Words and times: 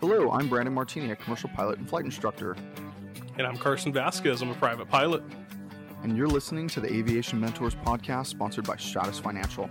Hello, 0.00 0.30
I'm 0.30 0.48
Brandon 0.48 0.72
Martini, 0.72 1.10
a 1.10 1.16
commercial 1.16 1.50
pilot 1.56 1.80
and 1.80 1.88
flight 1.88 2.04
instructor. 2.04 2.54
And 3.36 3.44
I'm 3.44 3.56
Carson 3.56 3.92
Vasquez. 3.92 4.40
I'm 4.40 4.50
a 4.50 4.54
private 4.54 4.88
pilot. 4.88 5.24
And 6.04 6.16
you're 6.16 6.28
listening 6.28 6.68
to 6.68 6.80
the 6.80 6.86
Aviation 6.86 7.40
Mentors 7.40 7.74
podcast 7.74 8.26
sponsored 8.26 8.64
by 8.64 8.76
Stratus 8.76 9.18
Financial. 9.18 9.68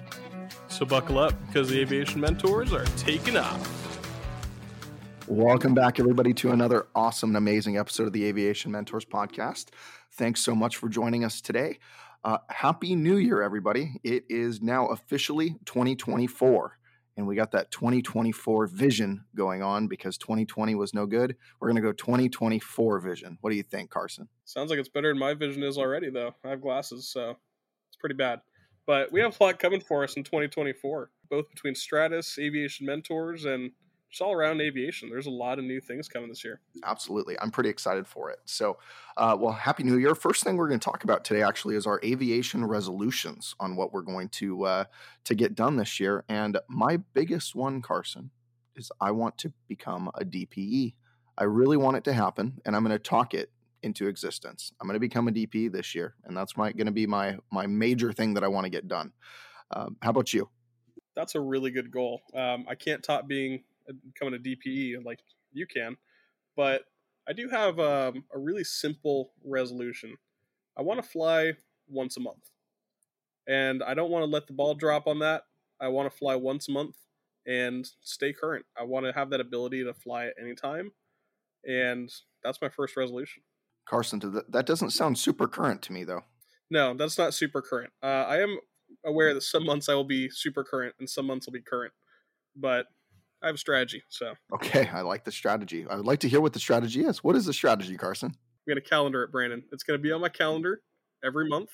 So 0.68 0.86
buckle 0.86 1.18
up 1.18 1.34
because 1.48 1.70
the 1.70 1.80
Aviation 1.80 2.20
Mentors 2.20 2.74
are 2.74 2.84
taking 2.98 3.38
off. 3.38 4.02
Welcome 5.28 5.74
back, 5.74 5.98
everybody, 5.98 6.34
to 6.34 6.52
another 6.52 6.88
awesome 6.94 7.30
and 7.30 7.38
amazing 7.38 7.78
episode 7.78 8.08
of 8.08 8.12
the 8.12 8.26
Aviation 8.26 8.70
Mentors 8.70 9.06
podcast. 9.06 9.68
Thanks 10.12 10.42
so 10.42 10.54
much 10.54 10.76
for 10.76 10.90
joining 10.90 11.24
us 11.24 11.40
today. 11.40 11.80
Uh, 12.26 12.40
Happy 12.50 12.96
New 12.96 13.16
Year, 13.16 13.42
everybody. 13.42 14.02
It 14.04 14.26
is 14.28 14.62
now 14.62 14.88
officially 14.88 15.52
2024 15.64 16.78
and 17.18 17.26
we 17.28 17.36
got 17.36 17.52
that 17.52 17.72
2024 17.72 18.68
vision 18.68 19.26
going 19.36 19.64
on 19.64 19.88
because 19.88 20.18
2020 20.18 20.76
was 20.76 20.94
no 20.94 21.06
good. 21.08 21.36
We're 21.60 21.68
going 21.68 21.82
to 21.82 21.82
go 21.82 21.92
2024 21.92 23.00
vision. 23.00 23.38
What 23.42 23.50
do 23.50 23.56
you 23.56 23.64
think, 23.64 23.90
Carson? 23.90 24.30
Sounds 24.46 24.70
like 24.70 24.80
it's 24.80 24.88
better 24.88 25.10
than 25.10 25.18
my 25.18 25.34
vision 25.34 25.64
is 25.64 25.78
already, 25.78 26.12
though. 26.12 26.36
I 26.46 26.50
have 26.50 26.62
glasses, 26.62 27.10
so 27.10 27.32
it's 27.90 27.98
pretty 28.00 28.16
bad. 28.16 28.42
But 28.86 29.12
we 29.12 29.20
have 29.20 29.36
a 29.40 29.44
lot 29.44 29.60
coming 29.60 29.82
for 29.82 30.04
us 30.04 30.16
in 30.16 30.24
2024, 30.24 31.12
both 31.30 31.50
between 31.50 31.76
Stratus, 31.76 32.38
Aviation 32.40 32.86
Mentors, 32.86 33.46
and 33.46 33.72
just 34.10 34.22
all 34.22 34.34
around 34.34 34.62
aviation. 34.62 35.10
There's 35.10 35.28
a 35.28 35.32
lot 35.32 35.60
of 35.60 35.66
new 35.66 35.82
things 35.82 36.08
coming 36.08 36.30
this 36.30 36.44
year. 36.44 36.62
Absolutely. 36.86 37.38
I'm 37.40 37.52
pretty 37.52 37.70
excited 37.70 38.08
for 38.08 38.30
it. 38.30 38.40
So, 38.46 38.78
uh, 39.18 39.36
well, 39.40 39.54
Happy 39.54 39.84
New 39.84 39.98
Year. 39.98 40.16
First 40.16 40.44
thing 40.44 40.56
we're 40.56 40.70
going 40.70 40.80
to 40.80 40.86
talk 40.86 41.04
about 41.04 41.24
today 41.24 41.42
actually 41.42 41.76
is 41.76 41.86
our 41.86 42.00
aviation 42.04 42.66
resolutions 42.66 43.54
on 43.60 43.76
what 43.76 43.92
we're 43.92 44.02
going 44.02 44.30
to 44.30 44.64
uh, 44.64 44.84
to 45.26 45.36
get 45.36 45.56
done 45.56 45.76
this 45.76 46.00
year. 46.00 46.24
And 46.30 46.58
my 46.70 46.98
biggest 47.14 47.56
one, 47.56 47.82
Carson, 47.82 48.32
is 48.76 48.92
I 49.02 49.12
want 49.12 49.38
to 49.40 49.52
become 49.68 50.10
a 50.16 50.24
DPE. 50.24 50.94
I 51.38 51.44
really 51.44 51.78
want 51.78 51.98
it 51.98 52.04
to 52.06 52.14
happen, 52.14 52.60
and 52.66 52.76
I'm 52.76 52.84
going 52.84 52.98
to 52.98 53.00
talk 53.00 53.34
it 53.34 53.52
into 53.84 54.08
existence. 54.08 54.72
I'm 54.80 54.88
going 54.88 54.96
to 54.96 55.00
become 55.00 55.28
a 55.28 55.32
DPE 55.32 55.72
this 55.72 55.94
year, 55.94 56.16
and 56.24 56.36
that's 56.36 56.58
my 56.58 56.72
going 56.72 56.88
to 56.88 56.92
be 56.92 57.06
my 57.06 57.38
my 57.52 57.68
major 57.68 58.12
thing 58.12 58.34
that 58.36 58.44
I 58.44 58.48
want 58.48 58.66
to 58.66 58.70
get 58.70 58.88
done. 58.88 59.12
Um, 59.72 59.98
how 60.02 60.12
about 60.12 60.34
you? 60.34 60.50
That's 61.16 61.36
a 61.36 61.42
really 61.42 61.72
good 61.72 61.92
goal. 61.92 62.22
Um, 62.34 62.66
I 62.70 62.76
can't 62.76 63.04
top 63.04 63.28
being 63.28 63.64
becoming 63.94 64.36
a 64.36 64.38
DPE 64.38 65.04
like 65.06 65.20
you 65.52 65.66
can, 65.66 65.98
but 66.56 66.84
I 67.28 67.34
do 67.34 67.50
have 67.50 67.80
um, 67.80 68.24
a 68.34 68.40
really 68.40 68.64
simple 68.64 69.34
resolution. 69.44 70.16
I 70.78 70.82
want 70.82 71.02
to 71.02 71.08
fly 71.08 71.54
once 71.88 72.18
a 72.18 72.22
month, 72.22 72.52
and 73.48 73.84
I 73.84 73.94
don't 73.94 74.12
want 74.12 74.24
to 74.24 74.32
let 74.32 74.48
the 74.48 74.54
ball 74.54 74.76
drop 74.76 75.08
on 75.08 75.20
that. 75.20 75.44
I 75.80 75.90
want 75.90 76.12
to 76.12 76.18
fly 76.18 76.36
once 76.36 76.68
a 76.68 76.72
month 76.72 76.96
and 77.46 77.90
stay 78.02 78.34
current. 78.34 78.66
I 78.80 78.84
want 78.84 79.06
to 79.06 79.14
have 79.14 79.30
that 79.30 79.42
ability 79.42 79.84
to 79.84 79.94
fly 79.94 80.28
at 80.28 80.34
any 80.42 80.56
time, 80.56 80.92
and 81.66 82.12
that's 82.44 82.62
my 82.62 82.70
first 82.70 82.98
resolution. 82.98 83.44
Carson, 83.88 84.20
that 84.50 84.66
doesn't 84.66 84.92
sound 84.92 85.18
super 85.18 85.48
current 85.48 85.82
to 85.84 85.94
me, 85.94 86.04
though. 86.04 86.24
No, 86.70 86.94
that's 86.94 87.18
not 87.18 87.34
super 87.34 87.62
current. 87.62 87.92
Uh, 88.04 88.26
I 88.28 88.42
am 88.42 88.60
aware 89.06 89.34
that 89.34 89.44
some 89.44 89.66
months 89.66 89.88
I 89.88 89.94
will 89.94 90.04
be 90.04 90.30
super 90.30 90.64
current 90.64 90.96
and 91.00 91.10
some 91.10 91.26
months 91.26 91.46
will 91.46 91.54
be 91.54 91.62
current, 91.62 91.94
but 92.56 92.88
I 93.42 93.48
have 93.48 93.56
a 93.56 93.60
strategy. 93.60 94.04
So 94.10 94.34
okay, 94.54 94.90
I 94.92 95.02
like 95.02 95.24
the 95.24 95.32
strategy. 95.32 95.86
I 95.90 95.96
would 95.96 96.06
like 96.06 96.20
to 96.22 96.30
hear 96.30 96.42
what 96.42 96.54
the 96.54 96.60
strategy 96.60 97.04
is. 97.04 97.24
What 97.24 97.36
is 97.36 97.46
the 97.46 97.54
strategy, 97.54 97.98
Carson? 97.98 98.30
I'm 98.30 98.72
gonna 98.72 98.82
calendar 98.82 99.24
it, 99.24 99.32
Brandon. 99.32 99.64
It's 99.72 99.84
gonna 99.84 100.00
be 100.00 100.12
on 100.12 100.22
my 100.22 100.30
calendar 100.30 100.82
every 101.24 101.48
month, 101.48 101.70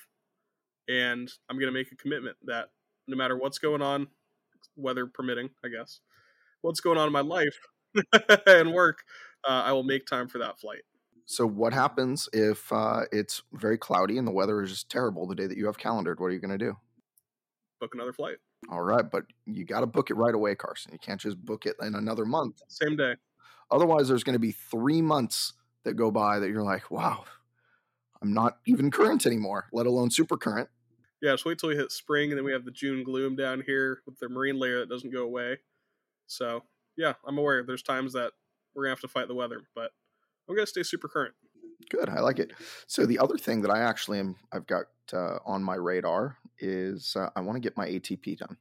and 0.87 1.29
I'm 1.49 1.59
gonna 1.59 1.71
make 1.71 1.91
a 1.91 1.95
commitment 1.95 2.37
that 2.45 2.69
no 3.07 3.15
matter 3.15 3.37
what's 3.37 3.57
going 3.57 3.81
on, 3.81 4.07
weather 4.75 5.05
permitting, 5.05 5.49
I 5.63 5.69
guess, 5.69 5.99
what's 6.61 6.79
going 6.79 6.97
on 6.97 7.07
in 7.07 7.13
my 7.13 7.21
life 7.21 7.57
and 8.47 8.73
work, 8.73 8.99
uh, 9.47 9.63
I 9.65 9.71
will 9.73 9.83
make 9.83 10.05
time 10.05 10.27
for 10.27 10.39
that 10.39 10.59
flight. 10.59 10.81
So, 11.25 11.47
what 11.47 11.73
happens 11.73 12.27
if 12.33 12.71
uh, 12.71 13.01
it's 13.11 13.43
very 13.53 13.77
cloudy 13.77 14.17
and 14.17 14.27
the 14.27 14.31
weather 14.31 14.61
is 14.61 14.71
just 14.71 14.89
terrible 14.89 15.25
the 15.25 15.35
day 15.35 15.47
that 15.47 15.57
you 15.57 15.67
have 15.67 15.77
calendared? 15.77 16.19
What 16.19 16.27
are 16.27 16.31
you 16.31 16.39
going 16.39 16.57
to 16.57 16.57
do? 16.57 16.77
Book 17.79 17.91
another 17.93 18.13
flight. 18.13 18.37
All 18.69 18.81
right, 18.81 19.09
but 19.09 19.25
you 19.45 19.65
got 19.65 19.81
to 19.81 19.85
book 19.85 20.09
it 20.09 20.15
right 20.15 20.33
away, 20.33 20.55
Carson. 20.55 20.93
You 20.93 20.99
can't 20.99 21.19
just 21.19 21.43
book 21.43 21.65
it 21.65 21.75
in 21.81 21.95
another 21.95 22.25
month. 22.25 22.61
Same 22.67 22.95
day. 22.95 23.15
Otherwise, 23.71 24.07
there's 24.07 24.23
going 24.23 24.33
to 24.33 24.39
be 24.39 24.51
three 24.51 25.01
months 25.01 25.53
that 25.83 25.95
go 25.95 26.11
by 26.11 26.39
that 26.39 26.49
you're 26.49 26.63
like, 26.63 26.89
wow, 26.91 27.25
I'm 28.21 28.33
not 28.33 28.59
even 28.65 28.91
current 28.91 29.25
anymore, 29.25 29.67
let 29.73 29.85
alone 29.85 30.09
super 30.11 30.37
current. 30.37 30.69
Yeah, 31.21 31.31
just 31.31 31.45
wait 31.45 31.57
till 31.57 31.69
we 31.69 31.75
hit 31.75 31.91
spring, 31.91 32.31
and 32.31 32.37
then 32.37 32.45
we 32.45 32.51
have 32.51 32.65
the 32.65 32.71
June 32.71 33.03
gloom 33.03 33.35
down 33.35 33.63
here 33.65 34.01
with 34.05 34.19
the 34.19 34.29
marine 34.29 34.59
layer 34.59 34.79
that 34.79 34.89
doesn't 34.89 35.13
go 35.13 35.23
away. 35.23 35.57
So, 36.27 36.63
yeah, 36.97 37.13
I'm 37.25 37.37
aware 37.37 37.63
there's 37.63 37.83
times 37.83 38.13
that 38.13 38.33
we're 38.75 38.83
going 38.83 38.95
to 38.95 39.01
have 39.01 39.09
to 39.09 39.13
fight 39.13 39.27
the 39.27 39.35
weather, 39.35 39.61
but 39.75 39.91
I'm 40.47 40.55
going 40.55 40.65
to 40.65 40.69
stay 40.69 40.83
super 40.83 41.07
current. 41.07 41.33
Good, 41.89 42.09
I 42.09 42.19
like 42.19 42.39
it. 42.39 42.51
So 42.87 43.05
the 43.05 43.19
other 43.19 43.37
thing 43.37 43.61
that 43.61 43.71
I 43.71 43.79
actually 43.79 44.19
am, 44.19 44.35
I've 44.51 44.67
got 44.67 44.85
uh, 45.11 45.39
on 45.45 45.63
my 45.63 45.75
radar 45.75 46.37
is 46.59 47.15
uh, 47.15 47.29
I 47.35 47.41
want 47.41 47.55
to 47.55 47.61
get 47.61 47.77
my 47.77 47.87
ATP 47.87 48.37
done. 48.37 48.57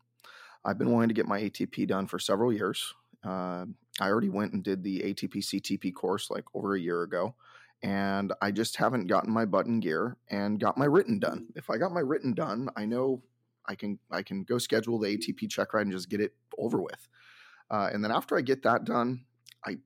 I've 0.64 0.78
been 0.78 0.92
wanting 0.92 1.08
to 1.08 1.14
get 1.14 1.26
my 1.26 1.40
ATP 1.40 1.88
done 1.88 2.06
for 2.06 2.18
several 2.18 2.52
years. 2.52 2.94
Uh, 3.24 3.66
I 4.00 4.08
already 4.08 4.28
went 4.28 4.52
and 4.52 4.62
did 4.62 4.82
the 4.82 5.00
ATP 5.00 5.36
CTP 5.36 5.94
course 5.94 6.30
like 6.30 6.44
over 6.54 6.74
a 6.74 6.80
year 6.80 7.02
ago, 7.02 7.34
and 7.82 8.32
I 8.40 8.50
just 8.50 8.76
haven't 8.76 9.06
gotten 9.06 9.32
my 9.32 9.44
button 9.44 9.80
gear 9.80 10.16
and 10.30 10.60
got 10.60 10.78
my 10.78 10.86
written 10.86 11.18
done. 11.18 11.48
If 11.56 11.70
I 11.70 11.78
got 11.78 11.92
my 11.92 12.00
written 12.00 12.34
done, 12.34 12.68
I 12.76 12.86
know 12.86 13.22
I 13.66 13.74
can 13.74 13.98
I 14.10 14.22
can 14.22 14.44
go 14.44 14.58
schedule 14.58 14.98
the 14.98 15.16
ATP 15.16 15.50
check 15.50 15.74
ride 15.74 15.82
and 15.82 15.92
just 15.92 16.08
get 16.08 16.20
it 16.20 16.34
over 16.58 16.80
with. 16.80 17.08
Uh, 17.70 17.90
and 17.92 18.04
then 18.04 18.12
after 18.12 18.36
I 18.36 18.42
get 18.42 18.62
that 18.64 18.84
done, 18.84 19.24
I 19.64 19.78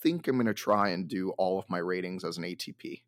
think 0.00 0.28
I'm 0.28 0.36
going 0.36 0.46
to 0.46 0.54
try 0.54 0.90
and 0.90 1.08
do 1.08 1.30
all 1.38 1.58
of 1.58 1.68
my 1.68 1.78
ratings 1.78 2.24
as 2.24 2.38
an 2.38 2.44
ATP. 2.44 3.02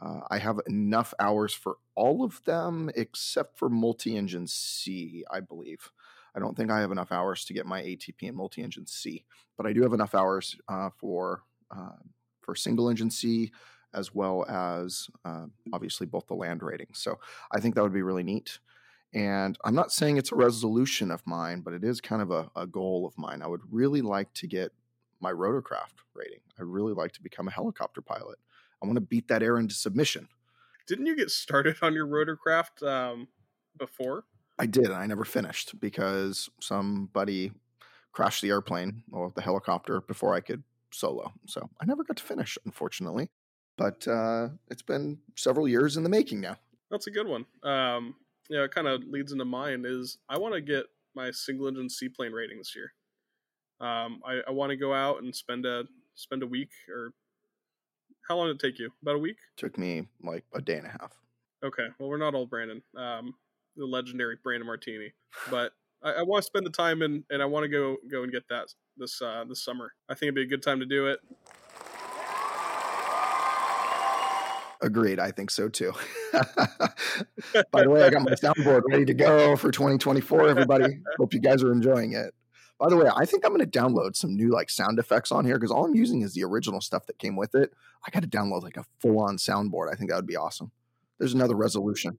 Uh, 0.00 0.20
I 0.30 0.38
have 0.38 0.60
enough 0.66 1.14
hours 1.20 1.54
for 1.54 1.76
all 1.94 2.24
of 2.24 2.42
them 2.44 2.90
except 2.96 3.58
for 3.58 3.68
multi 3.68 4.16
engine 4.16 4.46
sea, 4.46 5.24
I 5.30 5.40
believe. 5.40 5.90
I 6.34 6.40
don't 6.40 6.56
think 6.56 6.70
I 6.70 6.80
have 6.80 6.90
enough 6.90 7.12
hours 7.12 7.44
to 7.44 7.54
get 7.54 7.66
my 7.66 7.80
ATP 7.82 8.28
and 8.28 8.36
multi 8.36 8.62
engine 8.62 8.86
sea, 8.86 9.24
but 9.56 9.66
I 9.66 9.72
do 9.72 9.82
have 9.82 9.92
enough 9.92 10.14
hours 10.14 10.56
uh, 10.68 10.90
for 10.96 11.42
uh, 11.70 11.96
for 12.40 12.54
single 12.54 12.88
engine 12.88 13.10
sea 13.10 13.52
as 13.94 14.14
well 14.14 14.44
as 14.48 15.08
uh, 15.24 15.46
obviously 15.72 16.06
both 16.06 16.26
the 16.26 16.34
land 16.34 16.62
ratings. 16.62 16.98
So 16.98 17.18
I 17.52 17.60
think 17.60 17.74
that 17.74 17.82
would 17.82 17.92
be 17.94 18.02
really 18.02 18.24
neat. 18.24 18.58
And 19.14 19.56
I'm 19.64 19.76
not 19.76 19.92
saying 19.92 20.16
it's 20.16 20.32
a 20.32 20.36
resolution 20.36 21.12
of 21.12 21.24
mine, 21.24 21.60
but 21.60 21.72
it 21.72 21.84
is 21.84 22.00
kind 22.00 22.20
of 22.20 22.32
a, 22.32 22.50
a 22.56 22.66
goal 22.66 23.06
of 23.06 23.16
mine. 23.16 23.42
I 23.42 23.46
would 23.46 23.60
really 23.70 24.02
like 24.02 24.32
to 24.34 24.48
get 24.48 24.72
my 25.20 25.32
rotorcraft 25.32 26.02
rating. 26.14 26.40
I 26.58 26.62
really 26.62 26.92
like 26.92 27.12
to 27.12 27.22
become 27.22 27.46
a 27.46 27.52
helicopter 27.52 28.02
pilot. 28.02 28.38
I 28.84 28.86
want 28.86 28.96
to 28.96 29.00
beat 29.00 29.28
that 29.28 29.42
air 29.42 29.58
into 29.58 29.74
submission. 29.74 30.28
Didn't 30.86 31.06
you 31.06 31.16
get 31.16 31.30
started 31.30 31.76
on 31.80 31.94
your 31.94 32.06
rotorcraft 32.06 32.86
um, 32.86 33.28
before? 33.78 34.24
I 34.58 34.66
did. 34.66 34.90
I 34.90 35.06
never 35.06 35.24
finished 35.24 35.80
because 35.80 36.50
somebody 36.60 37.52
crashed 38.12 38.42
the 38.42 38.50
airplane 38.50 39.02
or 39.10 39.32
the 39.34 39.40
helicopter 39.40 40.02
before 40.02 40.34
I 40.34 40.40
could 40.40 40.62
solo. 40.92 41.32
So 41.46 41.68
I 41.80 41.86
never 41.86 42.04
got 42.04 42.18
to 42.18 42.22
finish, 42.22 42.58
unfortunately. 42.66 43.30
But 43.76 44.06
uh, 44.06 44.50
it's 44.70 44.82
been 44.82 45.18
several 45.34 45.66
years 45.66 45.96
in 45.96 46.04
the 46.04 46.10
making 46.10 46.40
now. 46.40 46.56
That's 46.90 47.06
a 47.06 47.10
good 47.10 47.26
one. 47.26 47.46
Um, 47.62 48.14
yeah, 48.50 48.64
it 48.64 48.70
kind 48.70 48.86
of 48.86 49.02
leads 49.04 49.32
into 49.32 49.46
mine. 49.46 49.84
Is 49.86 50.18
I 50.28 50.38
want 50.38 50.54
to 50.54 50.60
get 50.60 50.84
my 51.14 51.30
single 51.30 51.66
engine 51.66 51.88
seaplane 51.88 52.32
rating 52.32 52.58
this 52.58 52.76
year. 52.76 52.92
Um, 53.80 54.20
I, 54.24 54.42
I 54.46 54.50
want 54.52 54.70
to 54.70 54.76
go 54.76 54.92
out 54.92 55.22
and 55.22 55.34
spend 55.34 55.66
a 55.66 55.84
spend 56.14 56.42
a 56.44 56.46
week 56.46 56.70
or 56.88 57.12
how 58.28 58.36
long 58.36 58.48
did 58.48 58.56
it 58.56 58.66
take 58.66 58.78
you? 58.78 58.90
About 59.02 59.16
a 59.16 59.18
week? 59.18 59.36
Took 59.56 59.78
me 59.78 60.08
like 60.22 60.44
a 60.54 60.60
day 60.60 60.78
and 60.78 60.86
a 60.86 60.90
half. 60.90 61.12
Okay, 61.64 61.86
well 61.98 62.08
we're 62.08 62.18
not 62.18 62.34
old 62.34 62.50
Brandon, 62.50 62.82
um, 62.96 63.34
the 63.76 63.86
legendary 63.86 64.36
Brandon 64.42 64.66
Martini, 64.66 65.12
but 65.50 65.72
I, 66.02 66.12
I 66.12 66.22
want 66.22 66.42
to 66.42 66.46
spend 66.46 66.66
the 66.66 66.70
time 66.70 67.02
and 67.02 67.24
and 67.30 67.42
I 67.42 67.46
want 67.46 67.64
to 67.64 67.68
go 67.68 67.96
go 68.10 68.22
and 68.22 68.32
get 68.32 68.48
that 68.48 68.68
this 68.96 69.20
uh, 69.22 69.44
this 69.48 69.64
summer. 69.64 69.92
I 70.08 70.14
think 70.14 70.24
it'd 70.24 70.34
be 70.34 70.42
a 70.42 70.46
good 70.46 70.62
time 70.62 70.80
to 70.80 70.86
do 70.86 71.06
it. 71.08 71.20
Agreed. 74.82 75.18
I 75.18 75.30
think 75.30 75.50
so 75.50 75.70
too. 75.70 75.92
By 76.32 77.82
the 77.82 77.90
way, 77.90 78.02
I 78.02 78.10
got 78.10 78.22
my 78.22 78.32
soundboard 78.32 78.82
ready 78.86 79.06
to 79.06 79.14
go 79.14 79.56
for 79.56 79.70
2024. 79.70 80.48
Everybody, 80.48 80.98
hope 81.18 81.32
you 81.32 81.40
guys 81.40 81.62
are 81.62 81.72
enjoying 81.72 82.12
it. 82.12 82.34
By 82.78 82.88
the 82.88 82.96
way, 82.96 83.08
I 83.14 83.24
think 83.24 83.44
I'm 83.44 83.54
going 83.54 83.68
to 83.68 83.78
download 83.78 84.16
some 84.16 84.34
new 84.34 84.50
like 84.50 84.68
sound 84.68 84.98
effects 84.98 85.30
on 85.30 85.44
here 85.44 85.54
because 85.54 85.70
all 85.70 85.84
I'm 85.84 85.94
using 85.94 86.22
is 86.22 86.34
the 86.34 86.44
original 86.44 86.80
stuff 86.80 87.06
that 87.06 87.18
came 87.18 87.36
with 87.36 87.54
it. 87.54 87.72
I 88.06 88.10
got 88.10 88.22
to 88.22 88.28
download 88.28 88.62
like 88.62 88.76
a 88.76 88.84
full 89.00 89.20
on 89.20 89.36
soundboard. 89.36 89.92
I 89.92 89.96
think 89.96 90.10
that 90.10 90.16
would 90.16 90.26
be 90.26 90.36
awesome. 90.36 90.72
There's 91.18 91.34
another 91.34 91.54
resolution. 91.54 92.18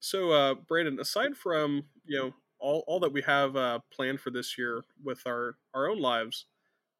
So, 0.00 0.32
uh, 0.32 0.54
Brandon, 0.54 0.98
aside 0.98 1.36
from 1.36 1.84
you 2.06 2.18
know 2.18 2.34
all, 2.58 2.84
all 2.86 3.00
that 3.00 3.12
we 3.12 3.22
have 3.22 3.56
uh, 3.56 3.80
planned 3.92 4.20
for 4.20 4.30
this 4.30 4.56
year 4.56 4.82
with 5.04 5.20
our 5.26 5.56
our 5.74 5.88
own 5.88 6.00
lives, 6.00 6.46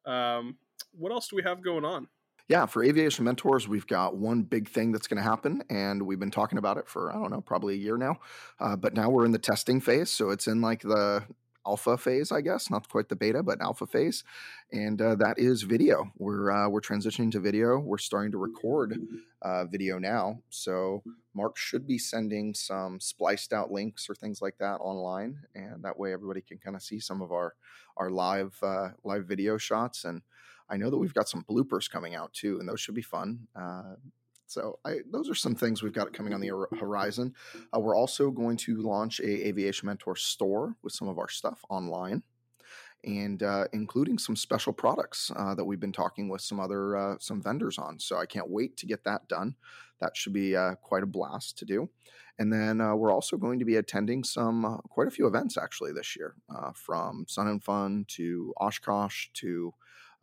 um, 0.05 0.57
what 0.91 1.11
else 1.11 1.27
do 1.27 1.35
we 1.35 1.43
have 1.43 1.63
going 1.63 1.85
on? 1.85 2.07
Yeah, 2.47 2.65
for 2.65 2.83
aviation 2.83 3.23
mentors, 3.23 3.67
we've 3.67 3.87
got 3.87 4.17
one 4.17 4.43
big 4.43 4.67
thing 4.67 4.91
that's 4.91 5.07
going 5.07 5.17
to 5.17 5.23
happen, 5.23 5.63
and 5.69 6.01
we've 6.03 6.19
been 6.19 6.31
talking 6.31 6.57
about 6.57 6.77
it 6.77 6.87
for 6.87 7.11
I 7.11 7.15
don't 7.15 7.31
know, 7.31 7.41
probably 7.41 7.75
a 7.75 7.77
year 7.77 7.97
now. 7.97 8.19
Uh, 8.59 8.75
but 8.75 8.93
now 8.93 9.09
we're 9.09 9.25
in 9.25 9.31
the 9.31 9.39
testing 9.39 9.79
phase, 9.79 10.09
so 10.09 10.29
it's 10.29 10.47
in 10.47 10.61
like 10.61 10.81
the 10.81 11.23
alpha 11.65 11.97
phase, 11.97 12.31
I 12.31 12.41
guess, 12.41 12.69
not 12.69 12.89
quite 12.89 13.09
the 13.09 13.15
beta, 13.15 13.43
but 13.43 13.61
alpha 13.61 13.85
phase, 13.85 14.23
and 14.71 15.01
uh, 15.01 15.15
that 15.15 15.37
is 15.37 15.63
video. 15.63 16.11
We're 16.17 16.51
uh, 16.51 16.69
we're 16.69 16.81
transitioning 16.81 17.31
to 17.31 17.39
video. 17.39 17.79
We're 17.79 17.97
starting 17.97 18.31
to 18.31 18.37
record 18.37 18.97
uh, 19.41 19.65
video 19.65 19.99
now, 19.99 20.41
so 20.49 21.03
Mark 21.33 21.57
should 21.57 21.87
be 21.87 21.97
sending 21.97 22.53
some 22.53 22.99
spliced 22.99 23.53
out 23.53 23.71
links 23.71 24.09
or 24.09 24.15
things 24.15 24.41
like 24.41 24.57
that 24.59 24.77
online, 24.77 25.39
and 25.55 25.83
that 25.83 25.97
way 25.97 26.13
everybody 26.13 26.41
can 26.41 26.57
kind 26.57 26.75
of 26.75 26.81
see 26.81 26.99
some 26.99 27.21
of 27.21 27.31
our 27.31 27.55
our 27.97 28.09
live 28.09 28.57
uh, 28.61 28.89
live 29.03 29.25
video 29.25 29.57
shots. 29.57 30.03
And 30.03 30.21
I 30.69 30.77
know 30.77 30.89
that 30.89 30.97
we've 30.97 31.13
got 31.13 31.29
some 31.29 31.45
bloopers 31.49 31.89
coming 31.89 32.15
out 32.15 32.33
too, 32.33 32.59
and 32.59 32.67
those 32.67 32.79
should 32.79 32.95
be 32.95 33.01
fun. 33.01 33.47
So 34.51 34.79
I, 34.83 34.97
those 35.09 35.29
are 35.29 35.35
some 35.35 35.55
things 35.55 35.81
we've 35.81 35.93
got 35.93 36.11
coming 36.11 36.33
on 36.33 36.41
the 36.41 36.51
horizon. 36.77 37.33
Uh, 37.73 37.79
we're 37.79 37.95
also 37.95 38.29
going 38.31 38.57
to 38.57 38.81
launch 38.81 39.21
a 39.21 39.47
Aviation 39.47 39.85
Mentor 39.87 40.17
store 40.17 40.75
with 40.83 40.91
some 40.91 41.07
of 41.07 41.17
our 41.17 41.29
stuff 41.29 41.63
online, 41.69 42.21
and 43.05 43.41
uh, 43.41 43.67
including 43.71 44.17
some 44.17 44.35
special 44.35 44.73
products 44.73 45.31
uh, 45.37 45.55
that 45.55 45.63
we've 45.63 45.79
been 45.79 45.93
talking 45.93 46.27
with 46.27 46.41
some 46.41 46.59
other 46.59 46.97
uh, 46.97 47.15
some 47.17 47.41
vendors 47.41 47.77
on. 47.77 47.97
So 47.97 48.17
I 48.17 48.25
can't 48.25 48.49
wait 48.49 48.75
to 48.77 48.85
get 48.85 49.05
that 49.05 49.25
done. 49.29 49.55
That 50.01 50.17
should 50.17 50.33
be 50.33 50.53
uh, 50.53 50.75
quite 50.81 51.03
a 51.03 51.07
blast 51.07 51.57
to 51.59 51.65
do. 51.65 51.89
And 52.37 52.51
then 52.51 52.81
uh, 52.81 52.93
we're 52.95 53.13
also 53.13 53.37
going 53.37 53.59
to 53.59 53.65
be 53.65 53.77
attending 53.77 54.25
some 54.25 54.81
quite 54.89 55.07
a 55.07 55.11
few 55.11 55.27
events 55.27 55.57
actually 55.57 55.93
this 55.93 56.17
year, 56.17 56.35
from 56.75 57.23
Sun 57.25 57.47
and 57.47 57.63
Fun 57.63 58.03
to 58.09 58.53
Oshkosh 58.59 59.27
to 59.35 59.73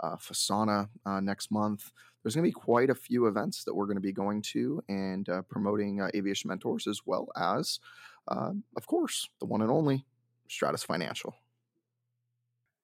Fasana 0.03 0.89
next 1.23 1.51
month 1.51 1.93
there's 2.23 2.35
going 2.35 2.45
to 2.45 2.49
be 2.49 2.53
quite 2.53 2.91
a 2.91 2.95
few 2.95 3.27
events 3.27 3.65
that 3.65 3.75
we're 3.75 3.87
going 3.87 3.97
to 3.97 4.03
be 4.03 4.13
going 4.13 4.43
to 4.43 4.83
and 4.89 5.29
uh, 5.29 5.43
promoting 5.43 6.01
uh, 6.01 6.11
aviation 6.15 6.49
mentors 6.49 6.87
as 6.87 7.03
well 7.07 7.29
as, 7.37 7.81
uh, 8.29 8.53
of 8.77 8.87
course, 8.87 9.29
the 9.41 9.47
one 9.47 9.63
and 9.63 9.71
only 9.71 10.05
Stratus 10.49 10.83
Financial. 10.83 11.35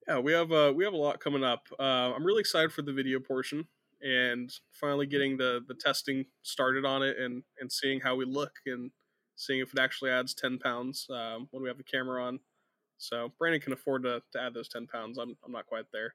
Yeah, 0.06 0.18
we 0.18 0.32
have 0.32 0.52
uh, 0.52 0.72
we 0.74 0.84
have 0.84 0.92
a 0.92 0.98
lot 0.98 1.18
coming 1.18 1.42
up. 1.42 1.66
Uh, 1.78 2.12
I'm 2.14 2.24
really 2.24 2.40
excited 2.40 2.72
for 2.72 2.82
the 2.82 2.92
video 2.92 3.20
portion 3.20 3.66
and 4.02 4.52
finally 4.70 5.06
getting 5.06 5.38
the 5.38 5.64
the 5.66 5.74
testing 5.74 6.26
started 6.42 6.84
on 6.84 7.02
it 7.02 7.16
and 7.18 7.42
and 7.58 7.72
seeing 7.72 8.00
how 8.00 8.14
we 8.14 8.26
look 8.26 8.52
and 8.66 8.90
seeing 9.36 9.60
if 9.60 9.72
it 9.72 9.80
actually 9.80 10.10
adds 10.10 10.34
10 10.34 10.58
pounds 10.58 11.06
um, 11.10 11.48
when 11.50 11.62
we 11.62 11.68
have 11.68 11.78
the 11.78 11.84
camera 11.84 12.22
on. 12.22 12.38
So 12.98 13.32
Brandon 13.38 13.60
can 13.60 13.72
afford 13.72 14.04
to, 14.04 14.22
to 14.32 14.40
add 14.40 14.54
those 14.54 14.68
10 14.68 14.86
pounds. 14.86 15.18
I'm, 15.18 15.36
I'm 15.44 15.52
not 15.52 15.66
quite 15.66 15.86
there. 15.92 16.14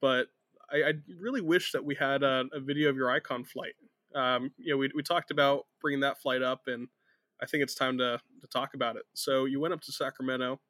But 0.00 0.26
I, 0.72 0.76
I 0.76 0.92
really 1.20 1.40
wish 1.40 1.72
that 1.72 1.84
we 1.84 1.94
had 1.94 2.22
a, 2.22 2.44
a 2.52 2.60
video 2.60 2.90
of 2.90 2.96
your 2.96 3.10
icon 3.10 3.44
flight. 3.44 3.74
Um, 4.14 4.52
you 4.58 4.72
know, 4.72 4.76
we, 4.76 4.90
we 4.94 5.02
talked 5.02 5.30
about 5.30 5.66
bringing 5.80 6.00
that 6.00 6.20
flight 6.20 6.42
up, 6.42 6.62
and 6.66 6.88
I 7.42 7.46
think 7.46 7.62
it's 7.62 7.74
time 7.74 7.98
to, 7.98 8.20
to 8.40 8.46
talk 8.48 8.74
about 8.74 8.96
it. 8.96 9.02
So 9.14 9.44
you 9.44 9.60
went 9.60 9.74
up 9.74 9.80
to 9.82 9.92
Sacramento 9.92 10.60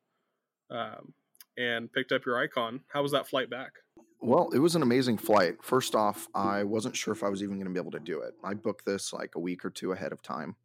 um, 0.70 1.12
and 1.58 1.92
picked 1.92 2.12
up 2.12 2.24
your 2.24 2.38
icon. 2.38 2.80
How 2.88 3.02
was 3.02 3.12
that 3.12 3.28
flight 3.28 3.50
back? 3.50 3.72
Well, 4.20 4.50
it 4.54 4.58
was 4.58 4.74
an 4.74 4.82
amazing 4.82 5.18
flight. 5.18 5.56
First 5.62 5.94
off, 5.94 6.28
I 6.34 6.64
wasn't 6.64 6.96
sure 6.96 7.12
if 7.12 7.22
I 7.22 7.28
was 7.28 7.42
even 7.42 7.56
going 7.56 7.66
to 7.66 7.72
be 7.72 7.80
able 7.80 7.90
to 7.92 8.00
do 8.00 8.20
it. 8.20 8.34
I 8.42 8.54
booked 8.54 8.86
this 8.86 9.12
like 9.12 9.34
a 9.34 9.40
week 9.40 9.64
or 9.64 9.70
two 9.70 9.92
ahead 9.92 10.12
of 10.12 10.22
time, 10.22 10.56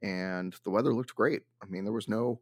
and 0.00 0.54
the 0.62 0.70
weather 0.70 0.94
looked 0.94 1.16
great. 1.16 1.42
I 1.60 1.66
mean, 1.66 1.82
there 1.82 1.92
was 1.92 2.08
no 2.08 2.40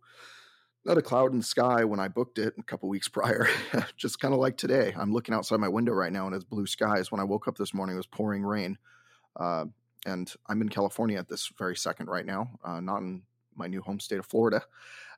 not 0.84 0.98
a 0.98 1.02
cloud 1.02 1.32
in 1.32 1.38
the 1.38 1.44
sky 1.44 1.84
when 1.84 2.00
I 2.00 2.08
booked 2.08 2.38
it 2.38 2.54
a 2.58 2.62
couple 2.62 2.88
weeks 2.88 3.08
prior. 3.08 3.48
Just 3.96 4.20
kind 4.20 4.34
of 4.34 4.40
like 4.40 4.56
today. 4.56 4.94
I'm 4.98 5.12
looking 5.12 5.34
outside 5.34 5.60
my 5.60 5.68
window 5.68 5.92
right 5.92 6.12
now 6.12 6.26
and 6.26 6.34
it's 6.34 6.44
blue 6.44 6.66
skies. 6.66 7.12
When 7.12 7.20
I 7.20 7.24
woke 7.24 7.48
up 7.48 7.58
this 7.58 7.74
morning, 7.74 7.94
it 7.94 7.98
was 7.98 8.06
pouring 8.06 8.44
rain. 8.44 8.78
Uh, 9.36 9.66
and 10.06 10.32
I'm 10.46 10.62
in 10.62 10.68
California 10.68 11.18
at 11.18 11.28
this 11.28 11.50
very 11.58 11.76
second 11.76 12.08
right 12.08 12.24
now, 12.24 12.58
uh, 12.64 12.80
not 12.80 12.98
in 12.98 13.22
my 13.54 13.66
new 13.66 13.82
home 13.82 14.00
state 14.00 14.18
of 14.18 14.26
Florida. 14.26 14.62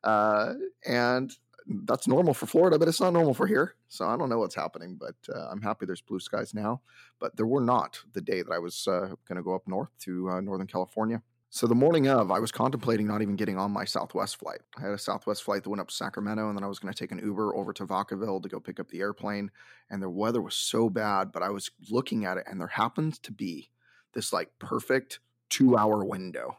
Uh, 0.03 0.55
and 0.87 1.37
that's 1.85 2.09
normal 2.09 2.35
for 2.35 2.47
Florida, 2.47 2.79
but 2.79 2.89
it's 2.89 3.01
not 3.01 3.13
normal 3.13 3.35
for 3.35 3.47
here. 3.47 3.75
So 3.89 4.07
I 4.07 4.17
don't 4.17 4.29
know 4.29 4.39
what's 4.39 4.55
happening, 4.55 4.99
but 4.99 5.15
uh, 5.35 5.49
I'm 5.51 5.61
happy 5.61 5.87
there's 5.87 6.01
blue 6.01 6.21
skies 6.21 6.55
now. 6.55 6.81
But 7.19 7.37
there 7.37 7.47
were 7.47 7.61
not 7.61 8.01
the 8.13 8.21
day 8.21 8.43
that 8.43 8.53
I 8.53 8.59
was 8.59 8.89
uh, 8.89 9.15
going 9.29 9.37
to 9.37 9.43
go 9.43 9.55
up 9.55 9.69
north 9.69 9.91
to 10.01 10.31
uh, 10.31 10.41
Northern 10.41 10.67
California. 10.67 11.23
So 11.53 11.67
the 11.67 11.75
morning 11.75 12.07
of, 12.07 12.31
I 12.31 12.39
was 12.39 12.53
contemplating 12.53 13.09
not 13.09 13.23
even 13.23 13.35
getting 13.35 13.59
on 13.59 13.73
my 13.73 13.85
Southwest 13.85 14.37
flight. 14.37 14.61
I 14.79 14.83
had 14.83 14.93
a 14.93 14.99
Southwest 14.99 15.43
flight 15.43 15.65
that 15.65 15.69
went 15.69 15.81
up 15.81 15.89
to 15.89 15.95
Sacramento, 15.95 16.49
and 16.49 16.57
then 16.57 16.63
I 16.63 16.69
was 16.69 16.79
going 16.79 16.95
to 16.95 16.99
take 16.99 17.11
an 17.11 17.19
Uber 17.19 17.57
over 17.57 17.73
to 17.73 17.85
Vacaville 17.85 18.41
to 18.41 18.49
go 18.49 18.61
pick 18.61 18.79
up 18.79 18.89
the 18.89 19.01
airplane. 19.01 19.51
And 19.91 20.01
the 20.01 20.09
weather 20.09 20.41
was 20.41 20.55
so 20.55 20.89
bad, 20.89 21.33
but 21.33 21.43
I 21.43 21.51
was 21.51 21.73
looking 21.91 22.25
at 22.25 22.37
it, 22.37 22.45
and 22.49 22.61
there 22.61 22.69
happens 22.69 23.19
to 23.19 23.33
be 23.33 23.69
this 24.15 24.33
like 24.33 24.61
perfect 24.61 25.19
two 25.49 25.77
hour 25.77 26.05
window 26.05 26.57